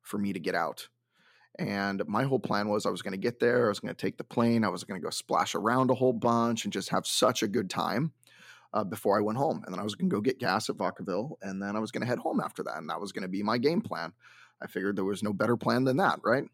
for 0.00 0.16
me 0.16 0.32
to 0.32 0.40
get 0.40 0.54
out. 0.54 0.88
And 1.58 2.02
my 2.08 2.22
whole 2.22 2.40
plan 2.40 2.70
was 2.70 2.86
I 2.86 2.90
was 2.90 3.02
going 3.02 3.12
to 3.12 3.18
get 3.18 3.40
there, 3.40 3.66
I 3.66 3.68
was 3.68 3.80
going 3.80 3.94
to 3.94 4.00
take 4.00 4.16
the 4.16 4.24
plane, 4.24 4.64
I 4.64 4.68
was 4.68 4.84
going 4.84 4.98
to 4.98 5.04
go 5.04 5.10
splash 5.10 5.54
around 5.54 5.90
a 5.90 5.94
whole 5.94 6.14
bunch 6.14 6.64
and 6.64 6.72
just 6.72 6.88
have 6.88 7.06
such 7.06 7.42
a 7.42 7.48
good 7.48 7.68
time 7.68 8.12
uh, 8.72 8.84
before 8.84 9.18
I 9.18 9.22
went 9.22 9.38
home. 9.38 9.62
And 9.64 9.74
then 9.74 9.80
I 9.80 9.84
was 9.84 9.94
going 9.94 10.08
to 10.08 10.14
go 10.14 10.20
get 10.20 10.38
gas 10.38 10.68
at 10.68 10.76
Vacaville, 10.76 11.32
and 11.42 11.62
then 11.62 11.76
I 11.76 11.80
was 11.80 11.90
going 11.90 12.02
to 12.02 12.06
head 12.06 12.18
home 12.18 12.40
after 12.40 12.62
that. 12.64 12.76
And 12.76 12.88
that 12.90 13.00
was 13.00 13.12
going 13.12 13.22
to 13.22 13.28
be 13.28 13.42
my 13.42 13.58
game 13.58 13.80
plan. 13.80 14.12
I 14.62 14.66
figured 14.66 14.96
there 14.96 15.04
was 15.04 15.22
no 15.22 15.32
better 15.32 15.56
plan 15.56 15.84
than 15.84 15.96
that, 15.98 16.20
right? 16.22 16.44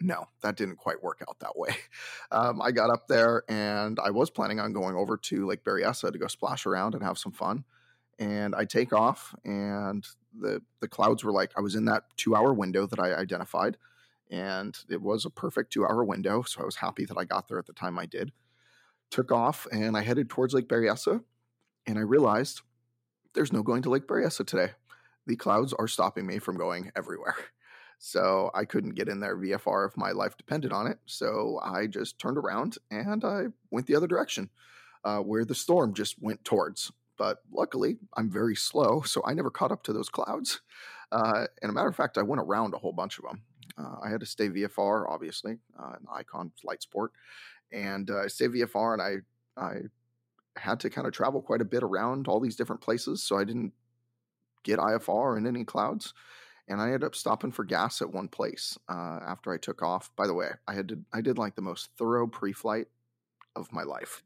No, 0.00 0.26
that 0.42 0.56
didn't 0.56 0.76
quite 0.76 1.02
work 1.02 1.22
out 1.28 1.38
that 1.40 1.56
way. 1.56 1.76
Um, 2.32 2.60
I 2.60 2.72
got 2.72 2.90
up 2.90 3.06
there 3.06 3.44
and 3.48 4.00
I 4.00 4.10
was 4.10 4.28
planning 4.28 4.58
on 4.58 4.72
going 4.72 4.96
over 4.96 5.16
to 5.16 5.46
Lake 5.46 5.62
Berryessa 5.62 6.10
to 6.10 6.18
go 6.18 6.26
splash 6.26 6.66
around 6.66 6.94
and 6.94 7.04
have 7.04 7.16
some 7.16 7.30
fun. 7.30 7.62
And 8.18 8.56
I 8.56 8.64
take 8.64 8.92
off, 8.92 9.36
and 9.44 10.04
the 10.36 10.62
the 10.80 10.88
clouds 10.88 11.22
were 11.22 11.30
like 11.30 11.52
I 11.56 11.60
was 11.60 11.76
in 11.76 11.84
that 11.84 12.04
two 12.16 12.34
hour 12.34 12.52
window 12.52 12.86
that 12.86 12.98
I 12.98 13.14
identified, 13.14 13.76
and 14.32 14.76
it 14.88 15.00
was 15.00 15.24
a 15.24 15.30
perfect 15.30 15.72
two 15.72 15.84
hour 15.84 16.02
window. 16.02 16.42
So 16.42 16.60
I 16.60 16.64
was 16.64 16.76
happy 16.76 17.04
that 17.04 17.16
I 17.16 17.24
got 17.24 17.46
there 17.46 17.58
at 17.58 17.66
the 17.66 17.72
time 17.72 18.00
I 18.00 18.06
did 18.06 18.32
took 19.14 19.30
off 19.30 19.68
and 19.70 19.96
I 19.96 20.02
headed 20.02 20.28
towards 20.28 20.54
Lake 20.54 20.68
Berryessa. 20.68 21.22
And 21.86 21.98
I 21.98 22.02
realized 22.02 22.62
there's 23.34 23.52
no 23.52 23.62
going 23.62 23.82
to 23.82 23.90
Lake 23.90 24.08
Berryessa 24.08 24.44
today. 24.44 24.72
The 25.26 25.36
clouds 25.36 25.72
are 25.72 25.86
stopping 25.86 26.26
me 26.26 26.38
from 26.38 26.56
going 26.56 26.90
everywhere. 26.94 27.36
So 27.96 28.50
I 28.52 28.64
couldn't 28.66 28.96
get 28.96 29.08
in 29.08 29.20
there 29.20 29.36
VFR 29.36 29.88
if 29.88 29.96
my 29.96 30.10
life 30.10 30.36
depended 30.36 30.72
on 30.72 30.88
it. 30.88 30.98
So 31.06 31.60
I 31.62 31.86
just 31.86 32.18
turned 32.18 32.36
around 32.36 32.76
and 32.90 33.24
I 33.24 33.44
went 33.70 33.86
the 33.86 33.94
other 33.94 34.08
direction 34.08 34.50
uh, 35.04 35.20
where 35.20 35.44
the 35.44 35.54
storm 35.54 35.94
just 35.94 36.20
went 36.20 36.44
towards. 36.44 36.92
But 37.16 37.38
luckily, 37.50 37.96
I'm 38.14 38.30
very 38.30 38.56
slow, 38.56 39.02
so 39.02 39.22
I 39.24 39.32
never 39.32 39.48
caught 39.48 39.72
up 39.72 39.84
to 39.84 39.92
those 39.94 40.10
clouds. 40.10 40.60
Uh, 41.12 41.46
and 41.62 41.70
a 41.70 41.72
matter 41.72 41.88
of 41.88 41.96
fact, 41.96 42.18
I 42.18 42.22
went 42.22 42.42
around 42.42 42.74
a 42.74 42.78
whole 42.78 42.92
bunch 42.92 43.18
of 43.18 43.24
them. 43.24 43.42
Uh, 43.78 43.96
I 44.04 44.10
had 44.10 44.20
to 44.20 44.26
stay 44.26 44.48
VFR, 44.48 45.08
obviously, 45.08 45.58
uh, 45.78 45.92
an 45.92 46.06
Icon 46.12 46.52
Flight 46.60 46.82
Sport, 46.82 47.12
and 47.72 48.10
uh, 48.10 48.20
I 48.20 48.26
stayed 48.28 48.50
VFR, 48.52 48.94
and 48.94 49.02
I 49.02 49.62
I 49.62 49.80
had 50.56 50.80
to 50.80 50.90
kind 50.90 51.06
of 51.06 51.12
travel 51.12 51.42
quite 51.42 51.60
a 51.60 51.66
bit 51.66 51.82
around 51.82 52.28
all 52.28 52.40
these 52.40 52.56
different 52.56 52.82
places, 52.82 53.22
so 53.22 53.38
I 53.38 53.44
didn't 53.44 53.72
get 54.62 54.78
IFR 54.78 55.36
in 55.36 55.46
any 55.46 55.64
clouds. 55.64 56.14
And 56.66 56.80
I 56.80 56.86
ended 56.86 57.04
up 57.04 57.14
stopping 57.14 57.52
for 57.52 57.64
gas 57.64 58.00
at 58.00 58.12
one 58.12 58.28
place 58.28 58.78
uh, 58.88 59.20
after 59.26 59.52
I 59.52 59.58
took 59.58 59.82
off. 59.82 60.10
By 60.16 60.26
the 60.26 60.32
way, 60.34 60.48
I 60.66 60.72
had 60.72 60.88
to 60.88 60.98
I 61.12 61.20
did 61.20 61.36
like 61.36 61.56
the 61.56 61.62
most 61.62 61.90
thorough 61.98 62.26
pre-flight 62.26 62.86
of 63.54 63.70
my 63.72 63.82
life. 63.82 64.22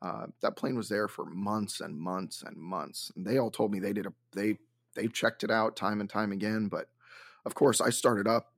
Uh, 0.00 0.26
that 0.42 0.56
plane 0.56 0.76
was 0.76 0.88
there 0.88 1.08
for 1.08 1.24
months 1.24 1.80
and 1.80 1.96
months 1.96 2.42
and 2.46 2.56
months. 2.56 3.10
And 3.16 3.26
they 3.26 3.38
all 3.38 3.50
told 3.50 3.72
me 3.72 3.80
they 3.80 3.92
did 3.92 4.06
a 4.06 4.12
they 4.32 4.58
they 4.94 5.08
checked 5.08 5.42
it 5.42 5.50
out 5.50 5.74
time 5.74 6.00
and 6.00 6.08
time 6.08 6.30
again. 6.30 6.68
But 6.68 6.88
of 7.44 7.54
course, 7.54 7.80
I 7.80 7.90
started 7.90 8.28
up. 8.28 8.52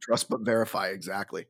Trust 0.00 0.28
but 0.28 0.40
verify 0.40 0.88
exactly 0.88 1.46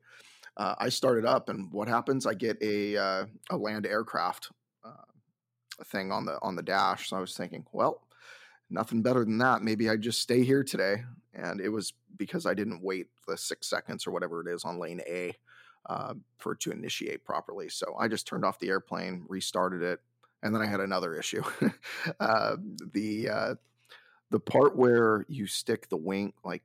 uh, 0.57 0.75
I 0.77 0.89
started 0.89 1.25
up, 1.25 1.49
and 1.49 1.71
what 1.71 1.87
happens? 1.87 2.25
I 2.25 2.33
get 2.33 2.57
a 2.61 2.97
uh, 2.97 3.25
a 3.49 3.57
land 3.57 3.85
aircraft 3.85 4.51
uh, 4.83 5.83
thing 5.85 6.11
on 6.11 6.25
the 6.25 6.39
on 6.41 6.55
the 6.55 6.63
dash. 6.63 7.09
So 7.09 7.17
I 7.17 7.19
was 7.19 7.35
thinking, 7.35 7.65
well, 7.71 8.01
nothing 8.69 9.01
better 9.01 9.23
than 9.23 9.37
that. 9.39 9.61
Maybe 9.61 9.89
I 9.89 9.97
just 9.97 10.21
stay 10.21 10.43
here 10.43 10.63
today. 10.63 11.03
And 11.33 11.59
it 11.59 11.69
was 11.69 11.93
because 12.17 12.45
I 12.45 12.53
didn't 12.53 12.81
wait 12.81 13.07
the 13.27 13.37
six 13.37 13.67
seconds 13.67 14.07
or 14.07 14.11
whatever 14.11 14.41
it 14.41 14.53
is 14.53 14.63
on 14.63 14.79
lane 14.79 15.01
A 15.07 15.35
uh, 15.87 16.13
for 16.37 16.53
it 16.53 16.59
to 16.61 16.71
initiate 16.71 17.25
properly. 17.25 17.69
So 17.69 17.95
I 17.99 18.07
just 18.07 18.27
turned 18.27 18.45
off 18.45 18.59
the 18.59 18.69
airplane, 18.69 19.25
restarted 19.27 19.81
it, 19.81 19.99
and 20.43 20.53
then 20.53 20.61
I 20.61 20.65
had 20.65 20.79
another 20.79 21.15
issue. 21.15 21.43
uh, 22.19 22.55
the 22.93 23.29
uh, 23.29 23.55
the 24.31 24.39
part 24.39 24.75
where 24.75 25.25
you 25.27 25.47
stick 25.47 25.89
the 25.89 25.97
wing, 25.97 26.33
like 26.43 26.63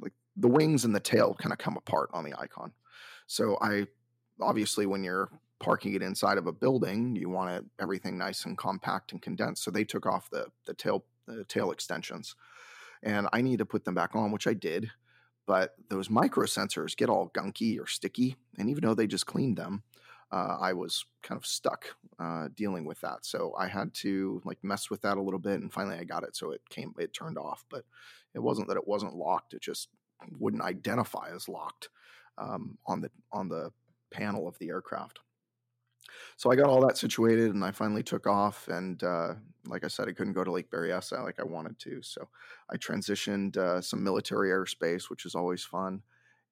like 0.00 0.14
the 0.36 0.48
wings 0.48 0.84
and 0.84 0.94
the 0.94 1.00
tail, 1.00 1.34
kind 1.34 1.52
of 1.52 1.58
come 1.58 1.76
apart 1.76 2.10
on 2.12 2.24
the 2.24 2.38
icon. 2.38 2.72
So 3.26 3.58
I 3.60 3.86
obviously 4.40 4.86
when 4.86 5.04
you're 5.04 5.30
parking 5.58 5.94
it 5.94 6.02
inside 6.02 6.38
of 6.38 6.46
a 6.46 6.52
building, 6.52 7.16
you 7.16 7.28
want 7.28 7.50
it, 7.50 7.64
everything 7.80 8.18
nice 8.18 8.44
and 8.44 8.58
compact 8.58 9.12
and 9.12 9.22
condensed. 9.22 9.64
So 9.64 9.70
they 9.70 9.84
took 9.84 10.06
off 10.06 10.30
the 10.30 10.48
the 10.66 10.74
tail 10.74 11.04
the 11.26 11.44
tail 11.44 11.70
extensions, 11.70 12.36
and 13.02 13.28
I 13.32 13.42
need 13.42 13.58
to 13.58 13.66
put 13.66 13.84
them 13.84 13.94
back 13.94 14.14
on, 14.14 14.32
which 14.32 14.46
I 14.46 14.54
did. 14.54 14.90
But 15.46 15.74
those 15.88 16.10
micro 16.10 16.44
sensors 16.44 16.96
get 16.96 17.08
all 17.08 17.30
gunky 17.30 17.80
or 17.80 17.86
sticky, 17.86 18.36
and 18.58 18.68
even 18.68 18.82
though 18.82 18.94
they 18.94 19.06
just 19.06 19.26
cleaned 19.26 19.56
them, 19.56 19.84
uh, 20.32 20.58
I 20.60 20.72
was 20.72 21.04
kind 21.22 21.38
of 21.38 21.46
stuck 21.46 21.94
uh, 22.18 22.48
dealing 22.54 22.84
with 22.84 23.00
that. 23.02 23.24
So 23.24 23.54
I 23.56 23.68
had 23.68 23.94
to 23.94 24.42
like 24.44 24.58
mess 24.64 24.90
with 24.90 25.02
that 25.02 25.18
a 25.18 25.22
little 25.22 25.38
bit, 25.38 25.60
and 25.60 25.72
finally 25.72 25.96
I 25.96 26.04
got 26.04 26.24
it. 26.24 26.36
So 26.36 26.50
it 26.50 26.62
came, 26.68 26.94
it 26.98 27.12
turned 27.14 27.38
off. 27.38 27.64
But 27.70 27.84
it 28.34 28.40
wasn't 28.40 28.68
that 28.68 28.76
it 28.76 28.88
wasn't 28.88 29.14
locked; 29.14 29.54
it 29.54 29.62
just 29.62 29.88
wouldn't 30.38 30.62
identify 30.62 31.30
as 31.34 31.48
locked 31.48 31.88
um, 32.38 32.78
on 32.86 33.00
the 33.00 33.10
on 33.32 33.48
the 33.48 33.70
panel 34.10 34.48
of 34.48 34.58
the 34.58 34.68
aircraft. 34.68 35.20
So 36.36 36.50
I 36.50 36.56
got 36.56 36.68
all 36.68 36.86
that 36.86 36.98
situated, 36.98 37.54
and 37.54 37.64
I 37.64 37.70
finally 37.70 38.02
took 38.02 38.26
off. 38.26 38.68
And 38.68 39.02
uh, 39.02 39.34
like 39.66 39.84
I 39.84 39.88
said, 39.88 40.08
I 40.08 40.12
couldn't 40.12 40.34
go 40.34 40.44
to 40.44 40.52
Lake 40.52 40.70
Berryessa 40.70 41.22
like 41.22 41.40
I 41.40 41.44
wanted 41.44 41.78
to, 41.80 42.02
so 42.02 42.28
I 42.70 42.76
transitioned 42.76 43.56
uh, 43.56 43.80
some 43.80 44.02
military 44.02 44.50
airspace, 44.50 45.10
which 45.10 45.24
is 45.24 45.34
always 45.34 45.64
fun, 45.64 46.02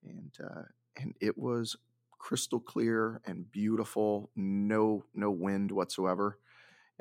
and 0.05 0.33
uh, 0.43 0.63
and 0.97 1.15
it 1.21 1.37
was 1.37 1.77
crystal 2.19 2.61
clear 2.61 3.21
and 3.27 3.51
beautiful. 3.51 4.31
No 4.37 5.05
no 5.15 5.31
wind 5.31 5.71
whatsoever, 5.71 6.39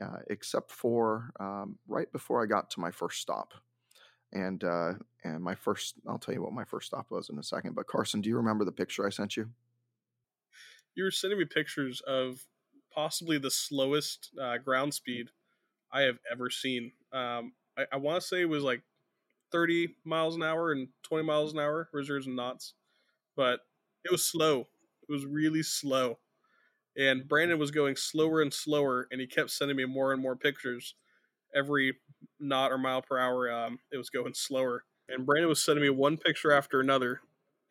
uh, 0.01 0.19
except 0.29 0.71
for 0.71 1.31
um, 1.39 1.77
right 1.87 2.11
before 2.11 2.43
I 2.43 2.45
got 2.45 2.69
to 2.71 2.79
my 2.79 2.91
first 2.91 3.21
stop. 3.21 3.53
And 4.33 4.63
uh, 4.63 4.93
and 5.23 5.41
my 5.41 5.55
first, 5.55 5.95
I'll 6.07 6.17
tell 6.17 6.33
you 6.33 6.41
what 6.41 6.53
my 6.53 6.65
first 6.65 6.87
stop 6.87 7.05
was 7.09 7.29
in 7.29 7.37
a 7.37 7.43
second. 7.43 7.75
But 7.75 7.87
Carson, 7.87 8.19
do 8.19 8.29
you 8.29 8.35
remember 8.37 8.65
the 8.65 8.71
picture 8.71 9.05
I 9.05 9.09
sent 9.09 9.37
you? 9.37 9.49
You 10.95 11.03
were 11.03 11.11
sending 11.11 11.39
me 11.39 11.45
pictures 11.45 12.01
of 12.01 12.45
possibly 12.93 13.37
the 13.37 13.51
slowest 13.51 14.29
uh, 14.41 14.57
ground 14.57 14.93
speed 14.93 15.29
I 15.91 16.01
have 16.01 16.17
ever 16.31 16.49
seen. 16.49 16.91
Um, 17.11 17.53
I, 17.77 17.85
I 17.93 17.97
want 17.97 18.21
to 18.21 18.27
say 18.27 18.41
it 18.41 18.49
was 18.49 18.63
like 18.63 18.81
30 19.51 19.95
miles 20.03 20.35
an 20.35 20.43
hour 20.43 20.71
and 20.71 20.87
20 21.03 21.23
miles 21.23 21.53
an 21.53 21.59
hour, 21.59 21.89
reserves 21.93 22.27
and 22.27 22.35
knots, 22.35 22.73
but 23.35 23.61
it 24.03 24.11
was 24.11 24.23
slow. 24.23 24.67
It 25.07 25.11
was 25.11 25.25
really 25.25 25.63
slow. 25.63 26.19
And 26.97 27.27
Brandon 27.27 27.59
was 27.59 27.71
going 27.71 27.95
slower 27.95 28.41
and 28.41 28.53
slower, 28.53 29.07
and 29.11 29.21
he 29.21 29.27
kept 29.27 29.51
sending 29.51 29.77
me 29.77 29.85
more 29.85 30.13
and 30.13 30.21
more 30.21 30.35
pictures. 30.35 30.95
Every 31.55 31.95
knot 32.39 32.71
or 32.71 32.77
mile 32.77 33.01
per 33.01 33.17
hour, 33.17 33.51
um, 33.51 33.79
it 33.91 33.97
was 33.97 34.09
going 34.09 34.33
slower. 34.33 34.83
And 35.09 35.25
Brandon 35.25 35.49
was 35.49 35.63
sending 35.63 35.83
me 35.83 35.89
one 35.89 36.17
picture 36.17 36.51
after 36.51 36.79
another 36.79 37.21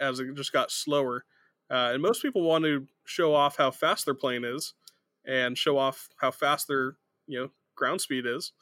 as 0.01 0.21
it 0.21 0.35
just 0.35 0.53
got 0.53 0.71
slower. 0.71 1.25
Uh, 1.71 1.91
and 1.93 2.03
most 2.03 2.23
people 2.23 2.43
want 2.43 2.65
to 2.65 2.87
show 3.05 3.35
off 3.35 3.57
how 3.57 3.71
fast 3.71 4.05
their 4.05 4.15
plane 4.15 4.45
is 4.45 4.75
and 5.25 5.57
show 5.57 5.79
off 5.79 6.09
how 6.21 6.31
fast 6.31 6.69
their 6.69 6.97
you 7.27 7.41
know 7.41 7.51
ground 7.75 8.01
speed 8.01 8.27
is. 8.27 8.53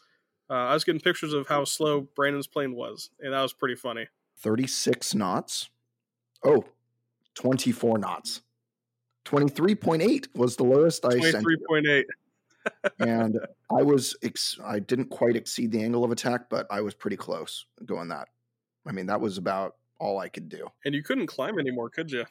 Uh, 0.49 0.55
I 0.55 0.75
was 0.75 0.85
getting 0.85 1.01
pictures 1.01 1.33
of 1.33 1.49
how 1.49 1.65
slow 1.65 2.09
Brandon's 2.17 2.47
plane 2.47 2.75
was, 2.75 3.11
and 3.21 3.33
that 3.33 3.43
was 3.43 3.53
pretty 3.53 3.77
funny. 3.77 4.09
36 4.39 5.15
knots. 5.15 5.71
Oh, 6.45 6.65
24 7.35 7.99
knots. 7.99 8.43
23.8 9.27 10.29
was 10.35 10.57
the 10.57 10.65
lowest 10.65 11.05
I 11.05 11.21
sent. 11.21 11.45
23.8. 11.45 12.05
and 12.99 13.39
I 13.71 13.83
was, 13.83 14.17
ex- 14.23 14.59
I 14.65 14.79
didn't 14.79 15.11
quite 15.11 15.37
exceed 15.37 15.73
the 15.73 15.83
angle 15.83 16.05
of 16.05 16.11
attack, 16.11 16.51
but 16.51 16.67
I 16.71 16.81
was 16.81 16.95
pretty 16.95 17.17
close 17.17 17.67
doing 17.85 18.09
that. 18.09 18.29
I 18.87 18.93
mean, 18.93 19.07
that 19.07 19.21
was 19.21 19.39
about 19.39 19.77
all 19.99 20.19
I 20.19 20.29
could 20.29 20.49
do. 20.49 20.69
And 20.85 20.95
you 20.95 21.03
couldn't 21.03 21.27
climb 21.27 21.59
anymore, 21.59 21.91
could 21.91 22.11
you? 22.11 22.25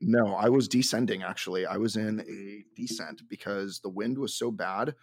No, 0.00 0.34
I 0.34 0.48
was 0.48 0.68
descending 0.68 1.22
actually. 1.22 1.66
I 1.66 1.76
was 1.76 1.96
in 1.96 2.20
a 2.20 2.64
descent 2.80 3.22
because 3.28 3.80
the 3.80 3.88
wind 3.88 4.18
was 4.18 4.34
so 4.34 4.50
bad 4.50 4.94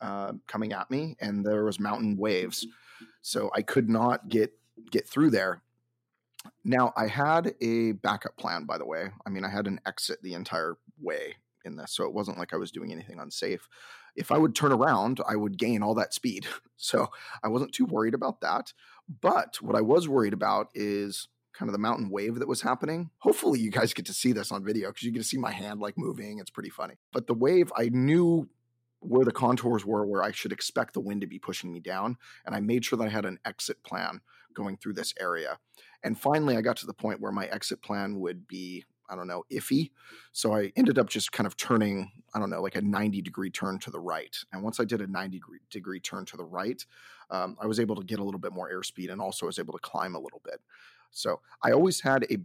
uh, 0.00 0.32
coming 0.46 0.72
at 0.72 0.90
me, 0.90 1.16
and 1.20 1.44
there 1.44 1.64
was 1.64 1.78
mountain 1.78 2.16
waves, 2.16 2.66
so 3.22 3.50
I 3.54 3.62
could 3.62 3.88
not 3.88 4.28
get 4.28 4.52
get 4.90 5.06
through 5.06 5.30
there. 5.30 5.62
Now 6.64 6.92
I 6.96 7.06
had 7.06 7.54
a 7.60 7.92
backup 7.92 8.36
plan, 8.36 8.64
by 8.64 8.78
the 8.78 8.86
way. 8.86 9.10
I 9.26 9.30
mean, 9.30 9.44
I 9.44 9.50
had 9.50 9.66
an 9.66 9.80
exit 9.86 10.22
the 10.22 10.34
entire 10.34 10.78
way 11.00 11.36
in 11.64 11.76
this, 11.76 11.92
so 11.92 12.04
it 12.04 12.12
wasn't 12.12 12.38
like 12.38 12.52
I 12.52 12.56
was 12.56 12.70
doing 12.70 12.92
anything 12.92 13.18
unsafe. 13.18 13.68
If 14.16 14.32
I 14.32 14.38
would 14.38 14.54
turn 14.54 14.72
around, 14.72 15.20
I 15.28 15.36
would 15.36 15.58
gain 15.58 15.82
all 15.82 15.94
that 15.94 16.14
speed, 16.14 16.46
so 16.76 17.08
I 17.42 17.48
wasn't 17.48 17.72
too 17.72 17.86
worried 17.86 18.14
about 18.14 18.40
that. 18.40 18.72
But 19.20 19.56
what 19.60 19.76
I 19.76 19.80
was 19.80 20.08
worried 20.08 20.32
about 20.32 20.68
is 20.74 21.28
kind 21.52 21.68
of 21.68 21.72
the 21.72 21.78
mountain 21.78 22.10
wave 22.10 22.36
that 22.36 22.48
was 22.48 22.62
happening. 22.62 23.10
Hopefully, 23.18 23.60
you 23.60 23.70
guys 23.70 23.92
get 23.92 24.06
to 24.06 24.14
see 24.14 24.32
this 24.32 24.52
on 24.52 24.64
video 24.64 24.88
because 24.88 25.02
you 25.02 25.12
get 25.12 25.18
to 25.18 25.28
see 25.28 25.38
my 25.38 25.52
hand 25.52 25.80
like 25.80 25.98
moving. 25.98 26.38
It's 26.38 26.50
pretty 26.50 26.70
funny. 26.70 26.94
But 27.12 27.26
the 27.26 27.34
wave, 27.34 27.72
I 27.76 27.90
knew 27.90 28.48
where 29.00 29.24
the 29.24 29.32
contours 29.32 29.84
were 29.84 30.06
where 30.06 30.22
I 30.22 30.30
should 30.30 30.52
expect 30.52 30.94
the 30.94 31.00
wind 31.00 31.22
to 31.22 31.26
be 31.26 31.38
pushing 31.38 31.72
me 31.72 31.80
down. 31.80 32.16
And 32.44 32.54
I 32.54 32.60
made 32.60 32.84
sure 32.84 32.98
that 32.98 33.06
I 33.06 33.10
had 33.10 33.24
an 33.24 33.38
exit 33.44 33.82
plan 33.82 34.20
going 34.54 34.76
through 34.76 34.94
this 34.94 35.14
area. 35.18 35.58
And 36.02 36.18
finally, 36.18 36.56
I 36.56 36.60
got 36.60 36.76
to 36.78 36.86
the 36.86 36.94
point 36.94 37.20
where 37.20 37.32
my 37.32 37.46
exit 37.46 37.82
plan 37.82 38.20
would 38.20 38.46
be, 38.46 38.84
I 39.10 39.16
don't 39.16 39.26
know, 39.26 39.44
iffy. 39.50 39.90
So 40.32 40.54
I 40.54 40.72
ended 40.76 40.98
up 40.98 41.08
just 41.08 41.32
kind 41.32 41.46
of 41.46 41.56
turning, 41.56 42.10
I 42.34 42.38
don't 42.38 42.50
know, 42.50 42.62
like 42.62 42.76
a 42.76 42.82
90 42.82 43.20
degree 43.22 43.50
turn 43.50 43.78
to 43.80 43.90
the 43.90 44.00
right. 44.00 44.36
And 44.52 44.62
once 44.62 44.80
I 44.80 44.84
did 44.84 45.00
a 45.00 45.06
90 45.06 45.38
degree, 45.38 45.58
degree 45.70 46.00
turn 46.00 46.24
to 46.26 46.36
the 46.36 46.44
right, 46.44 46.84
um, 47.30 47.56
I 47.60 47.66
was 47.66 47.80
able 47.80 47.96
to 47.96 48.04
get 48.04 48.18
a 48.18 48.24
little 48.24 48.40
bit 48.40 48.52
more 48.52 48.70
airspeed 48.70 49.10
and 49.10 49.20
also 49.20 49.46
was 49.46 49.58
able 49.58 49.72
to 49.72 49.80
climb 49.80 50.14
a 50.14 50.20
little 50.20 50.40
bit. 50.44 50.60
So 51.10 51.40
I 51.62 51.72
always 51.72 52.00
had 52.00 52.24
a 52.30 52.38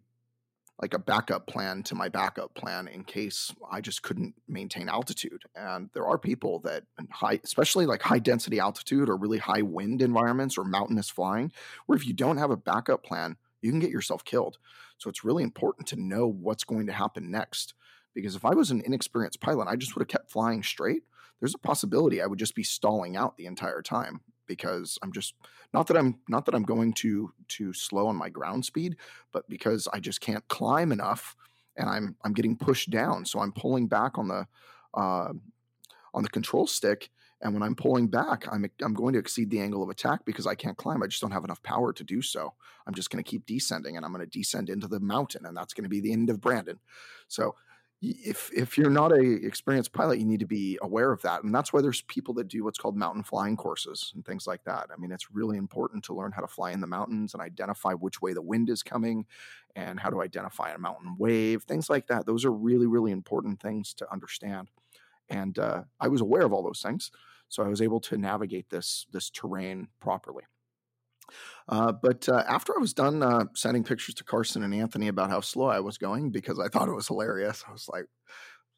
like 0.82 0.94
a 0.94 1.00
backup 1.00 1.48
plan 1.48 1.84
to 1.84 1.96
my 1.96 2.10
backup 2.10 2.54
plan 2.54 2.88
in 2.88 3.04
case 3.04 3.54
I 3.72 3.80
just 3.80 4.04
couldn't 4.04 4.36
maintain 4.48 4.90
altitude. 4.90 5.44
And 5.56 5.90
there 5.94 6.06
are 6.06 6.18
people 6.18 6.60
that 6.60 6.84
high, 7.12 7.40
especially 7.44 7.86
like 7.86 8.02
high 8.02 8.20
density 8.20 8.60
altitude 8.60 9.10
or 9.10 9.16
really 9.16 9.38
high 9.38 9.62
wind 9.62 10.02
environments 10.02 10.58
or 10.58 10.66
mountainous 10.66 11.10
flying, 11.10 11.52
where 11.86 11.96
if 11.96 12.06
you 12.06 12.14
don't 12.14 12.38
have 12.38 12.52
a 12.52 12.58
backup 12.58 13.04
plan, 13.04 13.38
you 13.66 13.72
can 13.72 13.80
get 13.80 13.90
yourself 13.90 14.24
killed. 14.24 14.58
So 14.98 15.10
it's 15.10 15.24
really 15.24 15.44
important 15.44 15.88
to 15.88 16.02
know 16.02 16.28
what's 16.28 16.64
going 16.64 16.88
to 16.88 16.94
happen 16.94 17.32
next. 17.32 17.74
Because 18.14 18.36
if 18.36 18.46
I 18.46 18.52
was 18.52 18.72
an 18.72 18.82
inexperienced 18.86 19.42
pilot, 19.42 19.68
I 19.68 19.76
just 19.76 19.96
would 19.96 20.02
have 20.02 20.08
kept 20.08 20.32
flying 20.32 20.64
straight. 20.64 21.04
There's 21.40 21.56
a 21.56 21.60
possibility 21.60 22.22
I 22.22 22.28
would 22.28 22.40
just 22.40 22.56
be 22.56 22.64
stalling 22.64 23.18
out 23.18 23.36
the 23.36 23.46
entire 23.48 23.82
time 23.82 24.22
because 24.48 24.98
I'm 25.04 25.12
just 25.12 25.34
not 25.74 25.88
that 25.88 25.98
I'm 25.98 26.20
not 26.30 26.46
that 26.46 26.56
I'm 26.56 26.64
going 26.64 26.94
to 26.94 27.34
to 27.50 27.74
slow 27.74 28.08
on 28.08 28.16
my 28.16 28.30
ground 28.30 28.64
speed, 28.64 28.96
but 29.34 29.50
because 29.50 29.88
I 29.92 30.00
just 30.00 30.22
can't 30.22 30.48
climb 30.48 30.92
enough 30.92 31.36
and 31.76 31.90
I'm 31.90 32.16
I'm 32.24 32.34
getting 32.34 32.56
pushed 32.56 32.90
down. 32.90 33.26
So 33.26 33.40
I'm 33.40 33.52
pulling 33.52 33.88
back 33.88 34.18
on 34.18 34.30
the 34.30 34.48
uh, 34.94 35.34
on 36.14 36.24
the 36.24 36.30
control 36.30 36.68
stick, 36.68 37.10
and 37.42 37.54
when 37.54 37.64
I'm 37.64 37.76
pulling 37.76 38.08
back, 38.08 38.48
I'm 38.52 38.66
I'm 38.82 38.94
going 38.94 39.14
to 39.14 39.20
exceed 39.20 39.50
the 39.50 39.60
angle 39.60 39.84
of 39.84 39.90
attack 39.90 40.26
because 40.26 40.48
I 40.48 40.56
can't 40.56 40.78
climb. 40.78 41.04
I 41.04 41.08
just 41.08 41.22
don't 41.22 41.32
have 41.32 41.44
enough 41.44 41.62
power 41.64 41.94
to 41.94 42.04
do 42.04 42.22
so. 42.22 42.54
I'm 42.88 42.94
just 42.94 43.10
going 43.10 43.24
to 43.24 43.30
keep 43.30 43.46
descending, 43.46 43.98
and 43.98 44.06
I'm 44.06 44.14
going 44.14 44.26
to 44.26 44.40
descend 44.40 44.70
into 44.70 44.88
the 44.88 45.00
mountain, 45.00 45.46
and 45.46 45.56
that's 45.56 45.74
going 45.74 45.84
to 45.84 45.90
be 45.90 46.02
the 46.02 46.14
end 46.14 46.30
of 46.30 46.42
Brandon. 46.42 46.80
So 47.28 47.56
if 48.02 48.52
if 48.54 48.78
you're 48.78 48.90
not 48.90 49.12
a 49.12 49.22
experienced 49.22 49.94
pilot, 49.94 50.20
you 50.20 50.26
need 50.26 50.40
to 50.42 50.46
be 50.46 50.78
aware 50.82 51.12
of 51.12 51.22
that, 51.24 51.44
and 51.44 51.54
that's 51.54 51.74
why 51.74 51.82
there's 51.82 52.02
people 52.04 52.34
that 52.36 52.48
do 52.48 52.64
what's 52.64 52.78
called 52.78 52.98
mountain 52.98 53.24
flying 53.24 53.58
courses 53.58 54.12
and 54.16 54.26
things 54.26 54.46
like 54.48 54.64
that. 54.66 54.90
I 54.94 55.00
mean, 55.00 55.12
it's 55.12 55.32
really 55.32 55.58
important 55.58 56.04
to 56.06 56.14
learn 56.14 56.32
how 56.32 56.42
to 56.42 56.48
fly 56.48 56.72
in 56.72 56.82
the 56.82 56.88
mountains 56.88 57.34
and 57.34 57.42
identify 57.42 57.94
which 57.94 58.22
way 58.22 58.34
the 58.34 58.42
wind 58.42 58.70
is 58.70 58.84
coming, 58.84 59.26
and 59.76 60.00
how 60.00 60.10
to 60.10 60.22
identify 60.22 60.72
a 60.72 60.78
mountain 60.78 61.16
wave, 61.18 61.64
things 61.64 61.90
like 61.90 62.08
that. 62.08 62.26
Those 62.26 62.46
are 62.46 62.52
really 62.52 62.88
really 62.88 63.12
important 63.12 63.62
things 63.62 63.94
to 63.96 64.12
understand, 64.12 64.70
and 65.30 65.58
uh, 65.58 65.84
I 66.00 66.08
was 66.08 66.22
aware 66.22 66.44
of 66.44 66.54
all 66.54 66.64
those 66.64 66.82
things, 66.82 67.12
so 67.50 67.64
I 67.64 67.68
was 67.68 67.82
able 67.82 68.00
to 68.02 68.18
navigate 68.18 68.70
this 68.70 69.06
this 69.12 69.30
terrain 69.30 69.88
properly. 70.00 70.44
Uh, 71.68 71.92
but 71.92 72.30
uh, 72.30 72.44
after 72.48 72.74
I 72.76 72.80
was 72.80 72.94
done 72.94 73.24
uh, 73.24 73.46
sending 73.56 73.84
pictures 73.84 74.16
to 74.16 74.24
Carson 74.24 74.64
and 74.64 74.74
Anthony 74.74 75.08
about 75.08 75.32
how 75.32 75.42
slow 75.42 75.68
I 75.68 75.80
was 75.80 75.98
going 75.98 76.30
because 76.30 76.60
I 76.60 76.68
thought 76.68 76.88
it 76.88 76.94
was 76.94 77.08
hilarious, 77.08 77.64
I 77.68 77.72
was 77.72 77.90
like, 77.92 78.06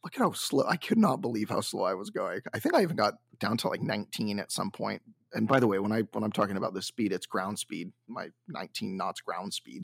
look 0.03 0.15
at 0.15 0.21
how 0.21 0.31
slow. 0.31 0.65
I 0.67 0.77
could 0.77 0.97
not 0.97 1.21
believe 1.21 1.49
how 1.49 1.61
slow 1.61 1.83
I 1.83 1.93
was 1.93 2.09
going. 2.09 2.41
I 2.53 2.59
think 2.59 2.75
I 2.75 2.81
even 2.81 2.95
got 2.95 3.15
down 3.39 3.57
to 3.57 3.67
like 3.67 3.81
19 3.81 4.39
at 4.39 4.51
some 4.51 4.71
point. 4.71 5.01
And 5.33 5.47
by 5.47 5.59
the 5.59 5.67
way, 5.67 5.79
when 5.79 5.91
I 5.91 6.03
when 6.13 6.23
I'm 6.23 6.31
talking 6.31 6.57
about 6.57 6.73
the 6.73 6.81
speed, 6.81 7.11
it's 7.11 7.25
ground 7.25 7.59
speed, 7.59 7.91
my 8.07 8.29
19 8.47 8.95
knots 8.95 9.21
ground 9.21 9.53
speed. 9.53 9.83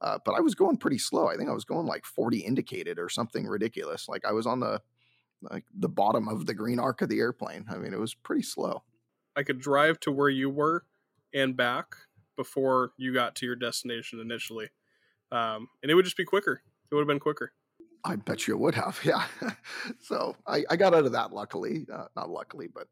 Uh, 0.00 0.18
but 0.24 0.34
I 0.34 0.40
was 0.40 0.54
going 0.54 0.76
pretty 0.76 0.98
slow. 0.98 1.28
I 1.28 1.36
think 1.36 1.50
I 1.50 1.54
was 1.54 1.64
going 1.64 1.86
like 1.86 2.04
40 2.06 2.38
indicated 2.38 2.98
or 2.98 3.08
something 3.08 3.46
ridiculous. 3.46 4.08
Like 4.08 4.24
I 4.24 4.32
was 4.32 4.46
on 4.46 4.60
the 4.60 4.80
like 5.42 5.64
the 5.74 5.88
bottom 5.88 6.28
of 6.28 6.46
the 6.46 6.54
green 6.54 6.78
arc 6.78 7.02
of 7.02 7.08
the 7.08 7.20
airplane. 7.20 7.64
I 7.70 7.76
mean, 7.76 7.92
it 7.92 8.00
was 8.00 8.14
pretty 8.14 8.42
slow. 8.42 8.82
I 9.36 9.42
could 9.42 9.60
drive 9.60 10.00
to 10.00 10.12
where 10.12 10.28
you 10.28 10.50
were 10.50 10.84
and 11.32 11.56
back 11.56 11.94
before 12.36 12.92
you 12.96 13.12
got 13.14 13.36
to 13.36 13.46
your 13.46 13.56
destination 13.56 14.20
initially. 14.20 14.68
Um, 15.30 15.68
and 15.82 15.90
it 15.90 15.94
would 15.94 16.04
just 16.04 16.16
be 16.16 16.24
quicker. 16.24 16.62
It 16.90 16.94
would 16.94 17.02
have 17.02 17.08
been 17.08 17.20
quicker. 17.20 17.52
I 18.04 18.16
bet 18.16 18.46
you 18.46 18.54
it 18.54 18.60
would 18.60 18.74
have. 18.74 18.98
Yeah. 19.04 19.24
so 20.00 20.36
I, 20.46 20.64
I 20.70 20.76
got 20.76 20.94
out 20.94 21.04
of 21.04 21.12
that 21.12 21.32
luckily. 21.32 21.86
Uh, 21.92 22.06
not 22.16 22.30
luckily, 22.30 22.68
but 22.68 22.88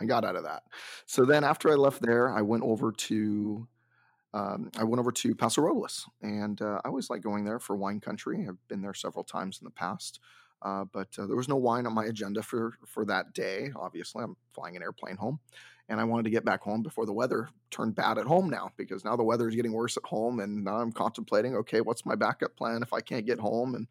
I 0.00 0.04
got 0.06 0.24
out 0.24 0.36
of 0.36 0.44
that. 0.44 0.64
So 1.06 1.24
then 1.24 1.44
after 1.44 1.70
I 1.70 1.74
left 1.74 2.02
there, 2.02 2.30
I 2.30 2.42
went 2.42 2.62
over 2.64 2.92
to 2.92 3.68
um, 4.32 4.72
I 4.76 4.82
went 4.82 4.98
over 4.98 5.12
to 5.12 5.34
Paso 5.36 5.62
Robles, 5.62 6.10
and 6.20 6.60
uh, 6.60 6.80
I 6.84 6.88
always 6.88 7.08
like 7.08 7.22
going 7.22 7.44
there 7.44 7.60
for 7.60 7.76
wine 7.76 8.00
country. 8.00 8.44
I've 8.48 8.58
been 8.66 8.82
there 8.82 8.92
several 8.92 9.22
times 9.22 9.60
in 9.60 9.64
the 9.64 9.70
past, 9.70 10.18
uh, 10.64 10.84
but 10.92 11.08
uh, 11.18 11.26
there 11.26 11.36
was 11.36 11.48
no 11.48 11.56
wine 11.56 11.86
on 11.86 11.94
my 11.94 12.06
agenda 12.06 12.42
for 12.42 12.74
for 12.86 13.04
that 13.04 13.34
day. 13.34 13.70
Obviously, 13.76 14.24
I'm 14.24 14.36
flying 14.52 14.76
an 14.76 14.82
airplane 14.82 15.16
home, 15.16 15.38
and 15.88 16.00
I 16.00 16.04
wanted 16.04 16.24
to 16.24 16.30
get 16.30 16.44
back 16.44 16.62
home 16.62 16.82
before 16.82 17.06
the 17.06 17.12
weather 17.12 17.48
turned 17.70 17.94
bad 17.94 18.18
at 18.18 18.26
home 18.26 18.48
now 18.48 18.70
because 18.76 19.04
now 19.04 19.16
the 19.16 19.22
weather 19.22 19.48
is 19.48 19.54
getting 19.54 19.72
worse 19.72 19.96
at 19.96 20.04
home 20.04 20.40
and 20.40 20.64
now 20.64 20.76
I'm 20.76 20.92
contemplating 20.92 21.56
okay 21.56 21.80
what's 21.80 22.06
my 22.06 22.14
backup 22.14 22.56
plan 22.56 22.82
if 22.82 22.92
I 22.92 23.00
can't 23.00 23.26
get 23.26 23.38
home 23.38 23.74
and 23.74 23.86